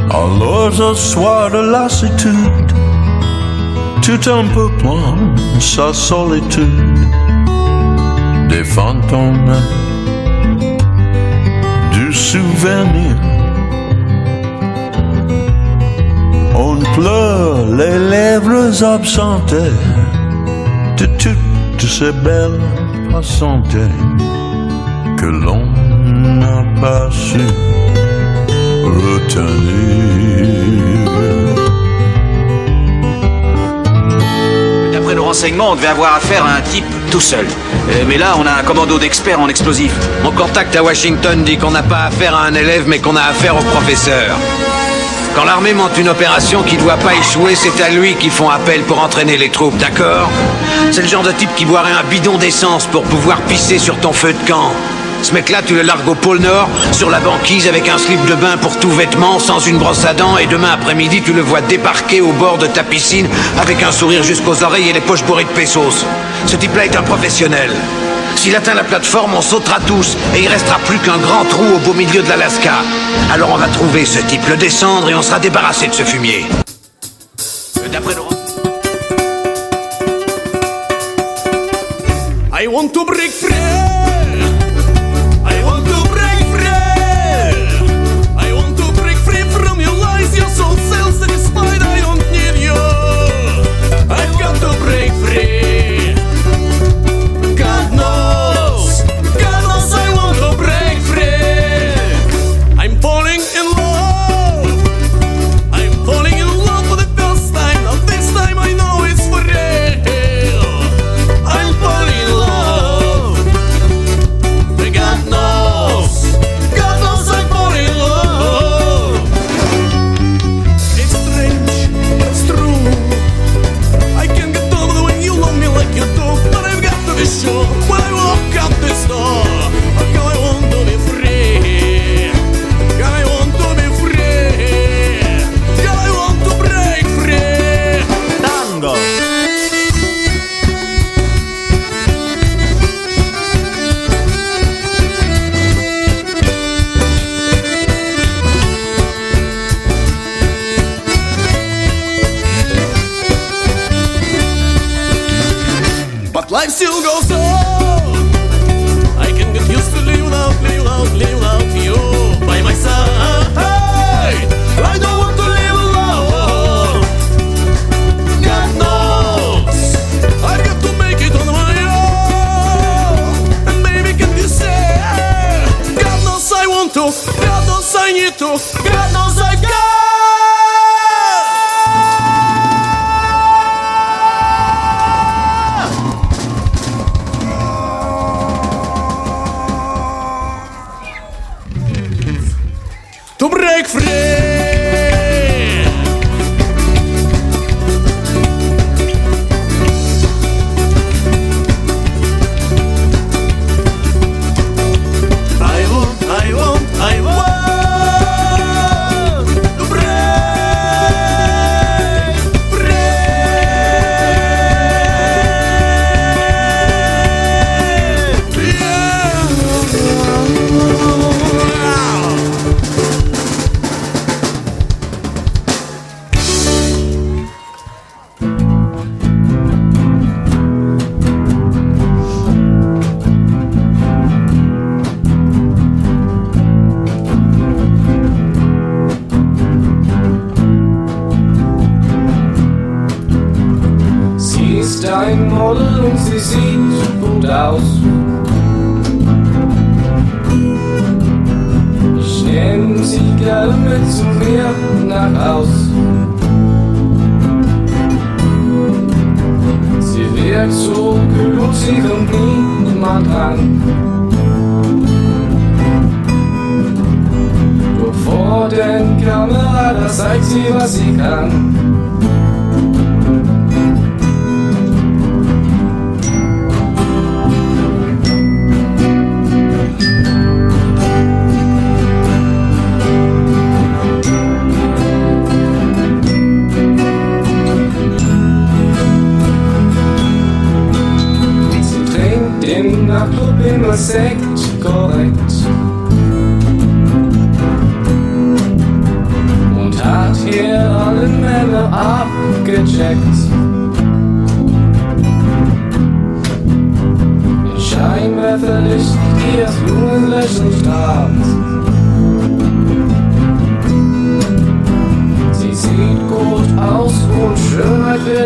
Alors 0.09 0.79
au 0.79 0.95
soir 0.95 1.51
de 1.51 1.71
lassitude, 1.71 2.73
tout 4.01 4.29
un 4.29 4.45
peu 4.53 4.69
moins 4.83 5.15
sa 5.59 5.93
solitude, 5.93 7.07
des 8.49 8.63
fantômes, 8.63 9.55
du 11.93 12.11
souvenir. 12.11 13.38
Pleure 16.99 17.65
les 17.77 17.97
lèvres 17.97 18.83
absentées 18.83 19.75
de 20.97 21.05
toutes 21.05 21.89
ces 21.97 22.11
belles 22.11 22.59
passantées 23.11 23.95
que 25.17 25.25
l'on 25.25 25.65
n'a 26.41 26.63
pas 26.81 27.09
su 27.09 27.39
retenir. 28.83 30.45
D'après 34.91 35.15
nos 35.15 35.23
renseignements, 35.23 35.71
on 35.71 35.75
devait 35.75 35.87
avoir 35.87 36.15
affaire 36.15 36.43
à 36.43 36.55
un 36.55 36.61
type 36.61 36.85
tout 37.11 37.21
seul. 37.21 37.45
Euh, 37.45 38.03
mais 38.07 38.17
là, 38.17 38.35
on 38.37 38.45
a 38.45 38.51
un 38.51 38.63
commando 38.63 38.99
d'experts 38.99 39.39
en 39.39 39.47
explosifs. 39.47 39.95
Mon 40.23 40.31
contact 40.31 40.75
à 40.75 40.83
Washington 40.83 41.43
dit 41.43 41.57
qu'on 41.57 41.71
n'a 41.71 41.83
pas 41.83 42.03
affaire 42.05 42.35
à 42.35 42.43
un 42.43 42.53
élève, 42.53 42.83
mais 42.87 42.99
qu'on 42.99 43.15
a 43.15 43.23
affaire 43.23 43.55
au 43.55 43.63
professeur. 43.63 44.35
Quand 45.35 45.43
l'armée 45.45 45.73
monte 45.73 45.97
une 45.97 46.09
opération 46.09 46.63
qui 46.63 46.77
doit 46.77 46.97
pas 46.97 47.13
échouer, 47.13 47.55
c'est 47.55 47.81
à 47.81 47.89
lui 47.89 48.15
qu'ils 48.15 48.31
font 48.31 48.49
appel 48.49 48.81
pour 48.81 48.99
entraîner 49.01 49.37
les 49.37 49.49
troupes, 49.49 49.77
d'accord? 49.77 50.29
C'est 50.91 51.01
le 51.01 51.07
genre 51.07 51.23
de 51.23 51.31
type 51.31 51.53
qui 51.55 51.65
boirait 51.65 51.91
un 51.91 52.03
bidon 52.09 52.37
d'essence 52.37 52.87
pour 52.87 53.03
pouvoir 53.03 53.39
pisser 53.41 53.77
sur 53.77 53.97
ton 53.97 54.11
feu 54.11 54.33
de 54.33 54.49
camp. 54.49 54.71
Ce 55.21 55.33
mec-là, 55.33 55.61
tu 55.65 55.75
le 55.75 55.81
largues 55.81 56.07
au 56.07 56.15
pôle 56.15 56.39
Nord, 56.39 56.69
sur 56.91 57.09
la 57.09 57.19
banquise 57.19 57.67
avec 57.67 57.89
un 57.89 57.97
slip 57.97 58.23
de 58.25 58.35
bain 58.35 58.57
pour 58.57 58.79
tout 58.79 58.89
vêtement, 58.89 59.37
sans 59.37 59.59
une 59.59 59.77
brosse 59.77 60.05
à 60.05 60.13
dents, 60.13 60.37
et 60.37 60.45
demain 60.45 60.71
après-midi, 60.71 61.21
tu 61.21 61.33
le 61.33 61.41
vois 61.41 61.61
débarquer 61.61 62.21
au 62.21 62.31
bord 62.31 62.57
de 62.57 62.67
ta 62.67 62.83
piscine 62.83 63.27
avec 63.61 63.83
un 63.83 63.91
sourire 63.91 64.23
jusqu'aux 64.23 64.63
oreilles 64.63 64.89
et 64.89 64.93
les 64.93 65.01
poches 65.01 65.23
bourrées 65.23 65.43
de 65.43 65.49
pesos. 65.49 66.05
Ce 66.47 66.55
type-là 66.55 66.85
est 66.85 66.95
un 66.95 67.03
professionnel. 67.03 67.71
S'il 68.39 68.55
atteint 68.55 68.73
la 68.73 68.85
plateforme, 68.85 69.33
on 69.35 69.41
sautera 69.41 69.81
tous 69.85 70.15
et 70.33 70.39
il 70.43 70.47
restera 70.47 70.79
plus 70.85 70.97
qu'un 70.99 71.17
grand 71.17 71.43
trou 71.43 71.65
au 71.75 71.77
beau 71.79 71.91
milieu 71.91 72.21
de 72.21 72.29
l'Alaska. 72.29 72.71
Alors 73.33 73.49
on 73.51 73.57
va 73.57 73.67
trouver 73.67 74.05
ce 74.05 74.19
type, 74.19 74.47
le 74.47 74.55
descendre 74.55 75.09
et 75.09 75.13
on 75.13 75.21
sera 75.21 75.39
débarrassé 75.39 75.89
de 75.89 75.93
ce 75.93 76.03
fumier. 76.03 76.45
Euh, 77.79 77.89
D'après 77.91 78.15
nos 78.15 78.29
I 82.57 82.67
want 82.67 82.87
to 82.93 83.03
break. 83.03 83.48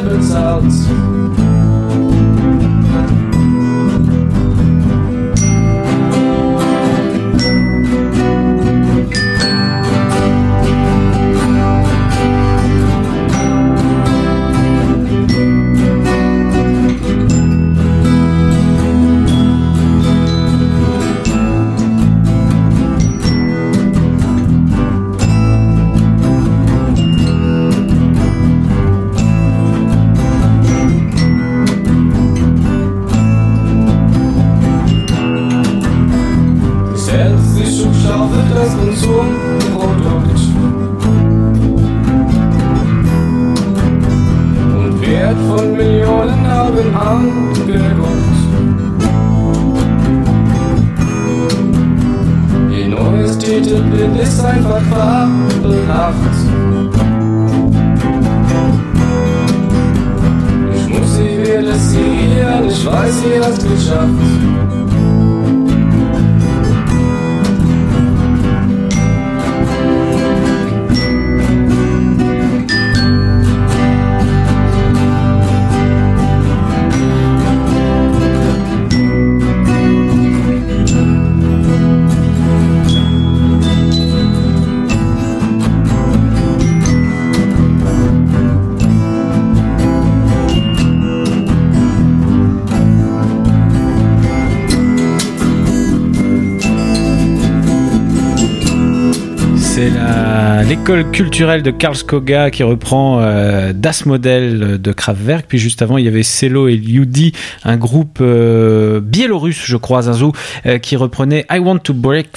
Bezahlt. 0.01 1.12
L'école 100.95 101.11
culturelle 101.11 101.63
de 101.63 101.71
Karlskoga 101.71 102.51
qui 102.51 102.63
reprend 102.63 103.19
euh, 103.19 103.73
Das 103.73 104.05
Model 104.05 104.81
de 104.81 104.91
Kraftwerk. 104.91 105.45
Puis 105.47 105.57
juste 105.57 105.81
avant, 105.81 105.97
il 105.97 106.05
y 106.05 106.07
avait 106.07 106.23
Cello 106.23 106.67
et 106.67 106.75
Lyudi, 106.75 107.33
un 107.63 107.77
groupe 107.77 108.19
euh, 108.21 108.99
biélorusse, 109.01 109.63
je 109.65 109.77
crois, 109.77 110.03
Zinzou, 110.03 110.33
euh, 110.65 110.77
qui 110.77 110.95
reprenait 110.95 111.45
I 111.51 111.59
Want 111.59 111.79
to 111.79 111.93
Break, 111.93 112.27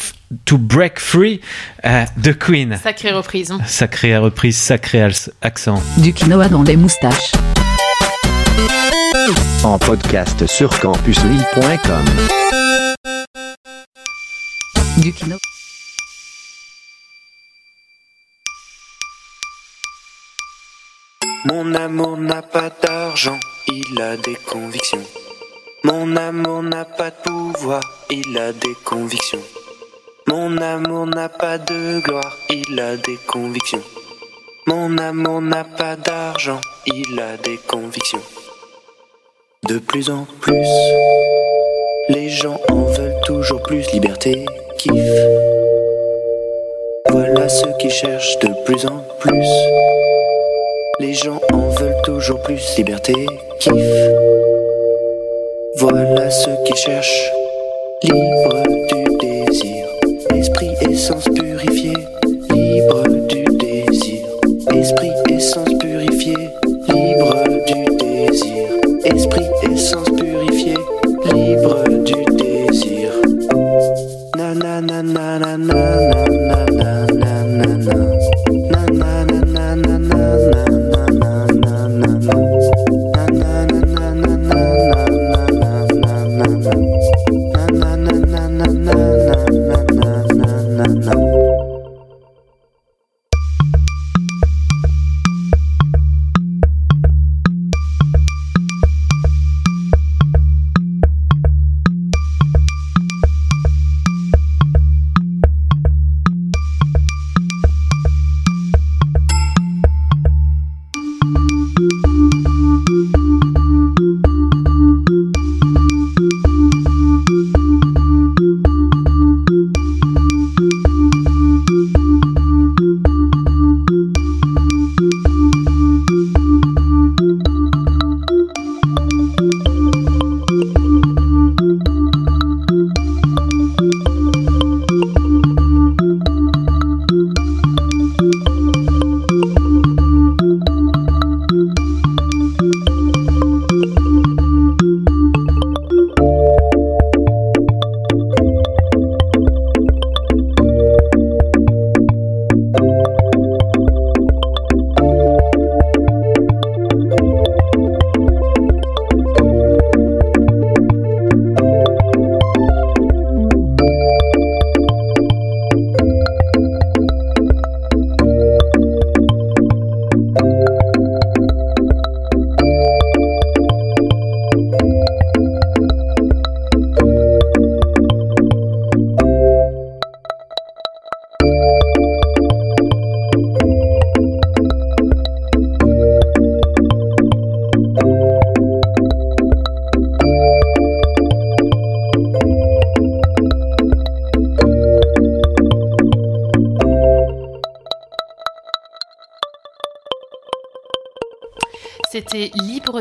to 0.44 0.56
break 0.58 0.98
Free 0.98 1.40
de 1.84 2.32
Queen. 2.32 2.78
Sacrée 2.82 3.12
reprise. 3.12 3.50
hein. 3.50 3.58
Sacrée 3.66 4.16
reprise, 4.16 4.56
sacré 4.56 5.06
accent. 5.42 5.82
Du 5.98 6.12
quinoa 6.12 6.48
dans 6.48 6.62
les 6.62 6.76
moustaches. 6.76 7.32
En 9.64 9.78
podcast 9.78 10.46
sur 10.46 10.78
campuslille.com. 10.80 12.04
Du 14.98 15.12
quinoa. 15.12 15.36
Mon 21.48 21.76
amour 21.76 22.16
n'a 22.16 22.42
pas 22.42 22.70
d'argent, 22.82 23.38
il 23.68 24.02
a 24.02 24.16
des 24.16 24.34
convictions. 24.34 25.04
Mon 25.84 26.16
amour 26.16 26.64
n'a 26.64 26.84
pas 26.84 27.10
de 27.10 27.22
pouvoir, 27.22 27.82
il 28.10 28.36
a 28.36 28.52
des 28.52 28.74
convictions. 28.84 29.44
Mon 30.26 30.56
amour 30.58 31.06
n'a 31.06 31.28
pas 31.28 31.58
de 31.58 32.00
gloire, 32.00 32.36
il 32.50 32.80
a 32.80 32.96
des 32.96 33.16
convictions. 33.28 33.82
Mon 34.66 34.98
amour 34.98 35.40
n'a 35.40 35.62
pas 35.62 35.94
d'argent, 35.94 36.60
il 36.84 37.20
a 37.20 37.36
des 37.36 37.58
convictions. 37.58 38.22
De 39.68 39.78
plus 39.78 40.10
en 40.10 40.26
plus, 40.40 40.66
les 42.08 42.28
gens 42.28 42.60
en 42.68 42.86
veulent 42.86 43.20
toujours 43.24 43.62
plus. 43.62 43.88
Liberté, 43.92 44.44
kiff. 44.78 45.12
Voilà 47.10 47.48
ceux 47.48 47.72
qui 47.78 47.88
cherchent 47.88 48.36
de 48.40 48.48
plus 48.64 48.84
en 48.84 48.98
plus. 49.20 49.46
Les 50.98 51.12
gens 51.12 51.38
en 51.52 51.68
veulent 51.68 52.00
toujours 52.04 52.40
plus. 52.40 52.74
Liberté, 52.78 53.12
kiff. 53.58 53.74
Voilà 55.76 56.30
ceux 56.30 56.56
qui 56.64 56.74
cherchent. 56.74 57.30
Libre 58.02 58.62
du 58.88 59.04
désir. 59.18 59.86
Esprit, 60.34 60.70
essence 60.88 61.24
purifiée. 61.24 61.92
Libre 62.50 63.02
du 63.28 63.44
désir. 63.44 64.26
Esprit, 64.72 65.10
essence 65.28 65.68
purifiée. 65.78 66.48
Libre 66.88 67.44
du 67.66 67.96
désir. 67.96 68.68
Esprit, 69.04 69.44
essence 69.70 70.08
purifiée. 70.16 70.78
Libre 71.26 71.84
du 72.04 72.24
désir. 72.36 73.10
Na 74.34 74.54
na 74.54 74.80
na 74.80 75.02
na 75.02 75.56
na 75.58 76.15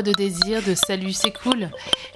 de 0.06 0.12
désir 0.12 0.62
de 0.62 0.74
Salut, 0.74 1.12
c'est 1.12 1.32
cool. 1.32 1.68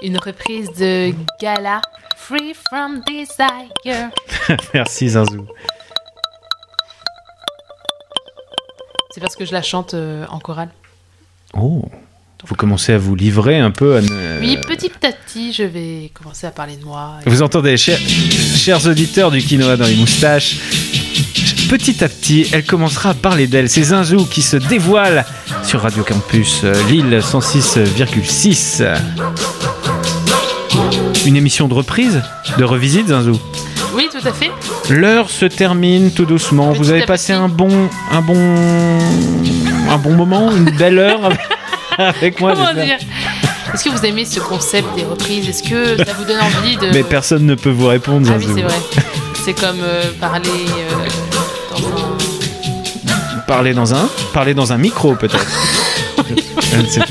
Une 0.02 0.16
reprise 0.18 0.70
de 0.78 1.12
Gala, 1.40 1.80
Free 2.16 2.54
from 2.68 3.02
Desire. 3.06 4.10
Merci 4.74 5.08
Zinzou. 5.10 5.46
C'est 9.12 9.20
parce 9.20 9.34
que 9.34 9.44
je 9.44 9.52
la 9.52 9.62
chante 9.62 9.94
euh, 9.94 10.24
en 10.30 10.38
chorale. 10.38 10.68
Oh, 11.54 11.84
vous 12.46 12.54
commencez 12.54 12.92
à 12.92 12.98
vous 12.98 13.16
livrer 13.16 13.58
un 13.58 13.72
peu 13.72 13.96
à... 13.96 14.00
ne- 14.02 14.40
Oui, 14.40 14.56
petit 14.66 14.92
à 15.04 15.10
petit, 15.12 15.52
je 15.52 15.64
vais 15.64 16.10
commencer 16.14 16.46
à 16.46 16.52
parler 16.52 16.76
de 16.76 16.84
moi. 16.84 17.14
Vous 17.26 17.42
entendez, 17.42 17.76
chers, 17.76 17.98
chers 17.98 18.86
auditeurs 18.86 19.30
du 19.32 19.42
quinoa 19.42 19.76
dans 19.76 19.86
les 19.86 19.96
moustaches, 19.96 20.56
petit 21.70 22.02
à 22.02 22.08
petit, 22.08 22.48
elle 22.52 22.64
commencera 22.64 23.10
à 23.10 23.14
parler 23.14 23.46
d'elle. 23.46 23.70
C'est 23.70 23.84
Zinzou 23.84 24.26
qui 24.26 24.42
se 24.42 24.56
dévoile 24.56 25.24
sur 25.62 25.82
Radio 25.82 26.02
Campus 26.02 26.62
euh, 26.64 26.74
Lille 26.88 27.20
106,6. 27.22 28.84
Une 31.26 31.36
émission 31.36 31.68
de 31.68 31.74
reprise, 31.74 32.22
de 32.58 32.64
revisite, 32.64 33.06
Zinzou. 33.06 33.38
Oui, 33.94 34.08
tout 34.10 34.26
à 34.26 34.32
fait. 34.32 34.50
L'heure 34.92 35.30
se 35.30 35.44
termine 35.44 36.10
tout 36.10 36.24
doucement. 36.24 36.72
Vous 36.72 36.90
avez 36.90 37.06
passé 37.06 37.32
un 37.32 37.48
bon, 37.48 37.88
un 38.10 38.20
bon, 38.20 38.98
un 39.88 39.98
bon 39.98 40.14
moment, 40.14 40.50
une 40.50 40.70
belle 40.70 40.98
heure 40.98 41.24
avec, 41.24 41.40
avec 41.98 42.40
moi. 42.40 42.54
Comment 42.54 42.74
dire 42.74 42.98
Est-ce 43.72 43.84
que 43.84 43.90
vous 43.90 44.04
aimez 44.04 44.24
ce 44.24 44.40
concept 44.40 44.88
des 44.96 45.04
reprises 45.04 45.48
Est-ce 45.48 45.62
que 45.62 46.04
ça 46.04 46.14
vous 46.18 46.24
donne 46.24 46.40
envie 46.40 46.76
de... 46.78 46.90
Mais 46.92 47.04
personne 47.04 47.46
ne 47.46 47.54
peut 47.54 47.70
vous 47.70 47.86
répondre, 47.86 48.28
Ah 48.28 48.38
oui, 48.40 48.46
c'est 48.56 48.62
vrai. 48.62 48.80
C'est 49.44 49.54
comme 49.54 49.80
euh, 49.82 50.10
parler 50.20 50.48
euh. 50.48 51.39
Parler 53.50 53.74
dans 53.74 53.92
un, 53.94 54.08
parler 54.32 54.54
dans 54.54 54.72
un 54.72 54.78
micro 54.78 55.16
peut-être. 55.16 55.44
Je 56.72 56.76
ne 56.76 56.86
sais 56.86 57.00
pas. 57.00 57.06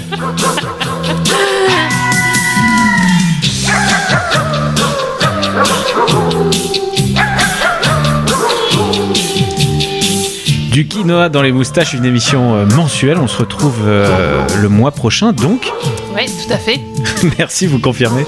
Du 10.72 10.86
quinoa 10.88 11.30
dans 11.30 11.42
les 11.42 11.52
moustaches, 11.52 11.94
une 11.94 12.06
émission 12.06 12.56
euh, 12.56 12.66
mensuelle. 12.76 13.18
On 13.18 13.28
se 13.28 13.38
retrouve 13.40 13.80
euh, 13.86 14.42
le 14.62 14.70
mois 14.70 14.92
prochain, 14.92 15.34
donc. 15.34 15.68
Oui, 16.16 16.26
tout 16.28 16.54
à 16.54 16.58
fait. 16.58 16.80
Merci, 17.40 17.66
vous 17.66 17.80
confirmez. 17.80 18.26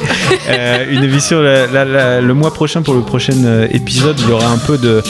Euh, 0.49 0.85
une 0.91 1.03
émission 1.03 1.39
la- 1.41 1.67
la- 1.67 1.85
la- 1.85 2.19
le 2.21 2.33
mois 2.33 2.51
prochain 2.53 2.81
pour 2.81 2.93
le 2.95 3.01
prochain 3.01 3.67
épisode. 3.71 4.19
Il 4.19 4.29
y 4.29 4.31
aura 4.33 4.47
un 4.47 4.57
peu 4.57 4.77
de. 4.77 5.03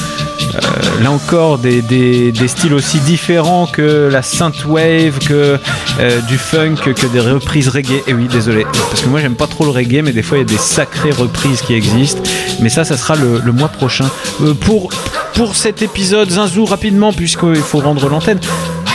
Euh, 0.56 1.04
là 1.04 1.12
encore, 1.12 1.58
des, 1.58 2.34
styles 2.48 2.74
aussi 2.74 3.00
différents 3.00 3.68
que 3.68 4.10
la 4.12 4.22
synthwave, 4.22 5.20
que 5.20 5.60
euh, 6.00 6.22
du 6.22 6.38
funk, 6.38 6.76
que 6.76 7.06
des 7.08 7.20
reprises 7.20 7.70
reggae. 7.70 8.02
Et 8.08 8.14
oui, 8.14 8.28
désolé. 8.28 8.66
Parce 8.90 9.02
que 9.02 9.10
moi, 9.10 9.20
j'aime 9.20 9.36
pas 9.36 9.48
trop 9.48 9.66
le 9.66 9.72
reggae, 9.72 10.02
mais 10.04 10.12
des 10.12 10.24
fois, 10.24 10.38
il 10.38 10.42
y 10.42 10.44
a 10.44 10.48
des 10.48 10.58
sacrées 10.58 11.12
reprises 11.12 11.62
qui 11.62 11.74
existent. 11.74 12.22
Mais 12.62 12.70
ça, 12.70 12.84
ça 12.84 12.98
sera 12.98 13.16
le, 13.16 13.42
le 13.44 13.52
mois 13.52 13.70
prochain. 13.70 14.10
Euh, 14.42 14.54
pour, 14.54 14.90
pour 15.34 15.56
cet 15.56 15.82
épisode, 15.82 16.30
Zinzou, 16.30 16.66
rapidement, 16.66 17.14
puisqu'il 17.14 17.56
faut 17.56 17.80
rendre 17.80 18.10
l'antenne. 18.10 18.40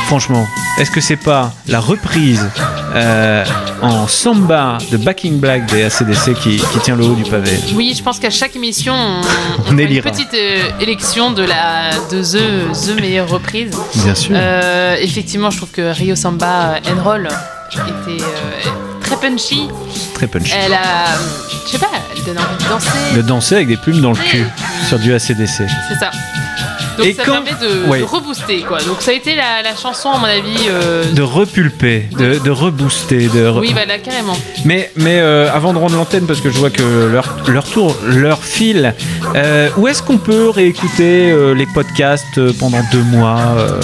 Franchement, 0.07 0.47
est-ce 0.79 0.91
que 0.91 1.01
c'est 1.01 1.17
pas 1.17 1.53
la 1.67 1.81
reprise 1.81 2.49
euh, 2.97 3.45
en 3.83 4.07
samba 4.07 4.79
de 4.91 4.97
Backing 4.97 5.39
Black 5.39 5.67
des 5.67 5.85
ACDC 5.85 6.35
qui, 6.35 6.57
qui 6.57 6.79
tient 6.83 6.97
le 6.97 7.05
haut 7.05 7.15
du 7.15 7.25
pavé 7.25 7.59
Oui, 7.75 7.95
je 7.97 8.03
pense 8.03 8.19
qu'à 8.19 8.31
chaque 8.31 8.57
émission, 8.57 8.95
on, 8.95 9.21
On 9.71 9.75
on 9.75 9.79
une 9.79 10.01
petite 10.01 10.35
euh, 10.35 10.71
élection 10.81 11.31
de 11.31 11.43
la 11.43 11.91
de 12.11 12.23
the, 12.23 12.87
the 12.87 13.01
meilleure 13.01 13.29
reprise. 13.29 13.71
Bien 13.97 14.15
sûr. 14.15 14.35
Euh, 14.35 14.97
effectivement, 15.01 15.51
je 15.51 15.59
trouve 15.59 15.71
que 15.71 15.93
Rio 15.93 16.17
Samba 16.17 16.77
and 16.89 17.03
Roll 17.05 17.29
était 17.73 18.25
très 19.03 19.17
punchy. 19.17 19.69
Très 20.15 20.27
punchy. 20.27 20.53
Elle 20.59 20.73
a, 20.73 21.19
je 21.67 21.73
sais 21.73 21.79
pas, 21.79 21.91
elle 22.17 22.25
donne 22.25 22.39
envie 22.39 22.65
de 22.65 22.69
danser. 22.69 23.17
De 23.17 23.23
danser 23.23 23.55
avec 23.57 23.69
des 23.69 23.77
plumes 23.77 24.01
dans 24.01 24.13
le 24.13 24.17
cul 24.17 24.47
sur 24.89 24.99
du 24.99 25.13
ACDC. 25.13 25.47
C'est 25.47 25.99
ça. 26.01 26.11
Donc 26.97 27.07
Et 27.07 27.13
ça 27.15 27.25
quand- 27.25 27.33
permet 27.43 27.51
de, 27.61 27.89
Ouais. 27.89 27.99
de 28.01 28.05
rebooster 28.05 28.63
quoi. 28.63 28.79
Donc 28.83 29.01
ça 29.03 29.11
a 29.11 29.15
été 29.15 29.35
la, 29.35 29.63
la 29.63 29.77
chanson 29.77 30.11
à 30.11 30.19
mon 30.19 30.25
avis. 30.25 30.67
euh, 30.69 31.05
De 31.13 31.23
repulper, 31.23 32.09
de, 32.19 32.39
de 32.39 32.51
rebooster. 32.51 33.29
De 33.29 33.47
re- 33.47 33.59
Oui, 33.61 33.73
bah 33.75 33.85
là 33.87 33.99
carrément. 33.99 34.37
Mais, 34.65 34.91
mais 34.97 35.19
euh, 35.21 35.51
avant 35.53 35.73
de 35.73 35.79
rendre 35.79 35.95
l'antenne, 35.97 36.27
parce 36.27 36.41
que 36.41 36.51
je 36.51 36.59
vois 36.59 36.71
que 36.71 36.83
leur, 37.13 37.37
leur 37.49 37.65
tour, 37.65 37.95
leur 38.07 38.43
fil, 38.43 38.95
euh, 39.35 39.69
où 39.77 39.87
est-ce 39.89 40.03
qu'on 40.03 40.19
peut 40.19 40.49
réécouter 40.49 41.31
euh, 41.31 41.55
les 41.55 41.67
podcasts 41.67 42.41
pendant 42.59 42.81
deux 42.93 43.03
mois 43.03 43.41
euh, 43.59 43.81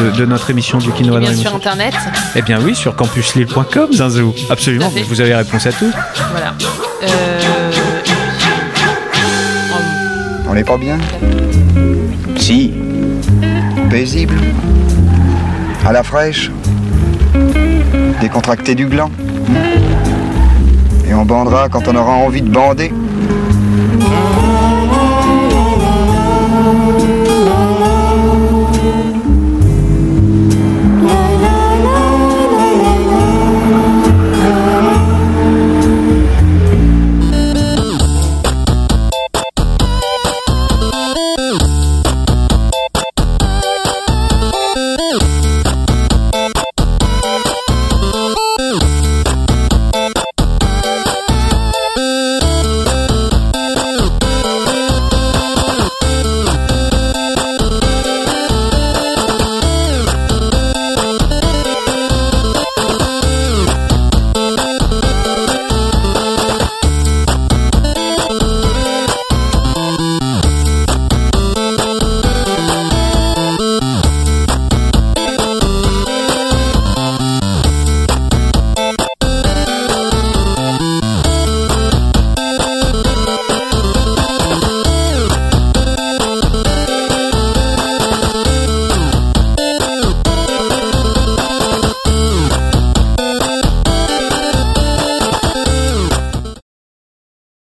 de, 0.00 0.16
de 0.18 0.24
notre 0.26 0.50
émission 0.50 0.78
du 0.78 0.90
Et 0.90 1.02
dans 1.04 1.18
bien 1.18 1.34
sur 1.34 1.54
internet. 1.54 1.94
Eh 2.36 2.42
bien 2.42 2.58
oui, 2.62 2.74
sur 2.76 2.94
campuslille.com, 2.94 3.92
Zinzou. 3.92 4.34
Absolument, 4.50 4.92
vous 5.08 5.20
avez 5.20 5.34
réponse 5.34 5.66
à 5.66 5.72
tout. 5.72 5.90
Voilà. 6.30 6.54
Euh, 7.02 7.70
On 10.48 10.54
n'est 10.54 10.64
pas 10.64 10.76
bien? 10.76 10.98
Si. 12.42 12.74
Paisible. 13.88 14.34
À 15.86 15.92
la 15.92 16.02
fraîche. 16.02 16.50
Décontracté 18.20 18.74
du 18.74 18.86
gland. 18.86 19.12
Et 21.08 21.14
on 21.14 21.24
bandera 21.24 21.68
quand 21.68 21.86
on 21.86 21.94
aura 21.94 22.14
envie 22.14 22.42
de 22.42 22.50
bander. 22.50 22.92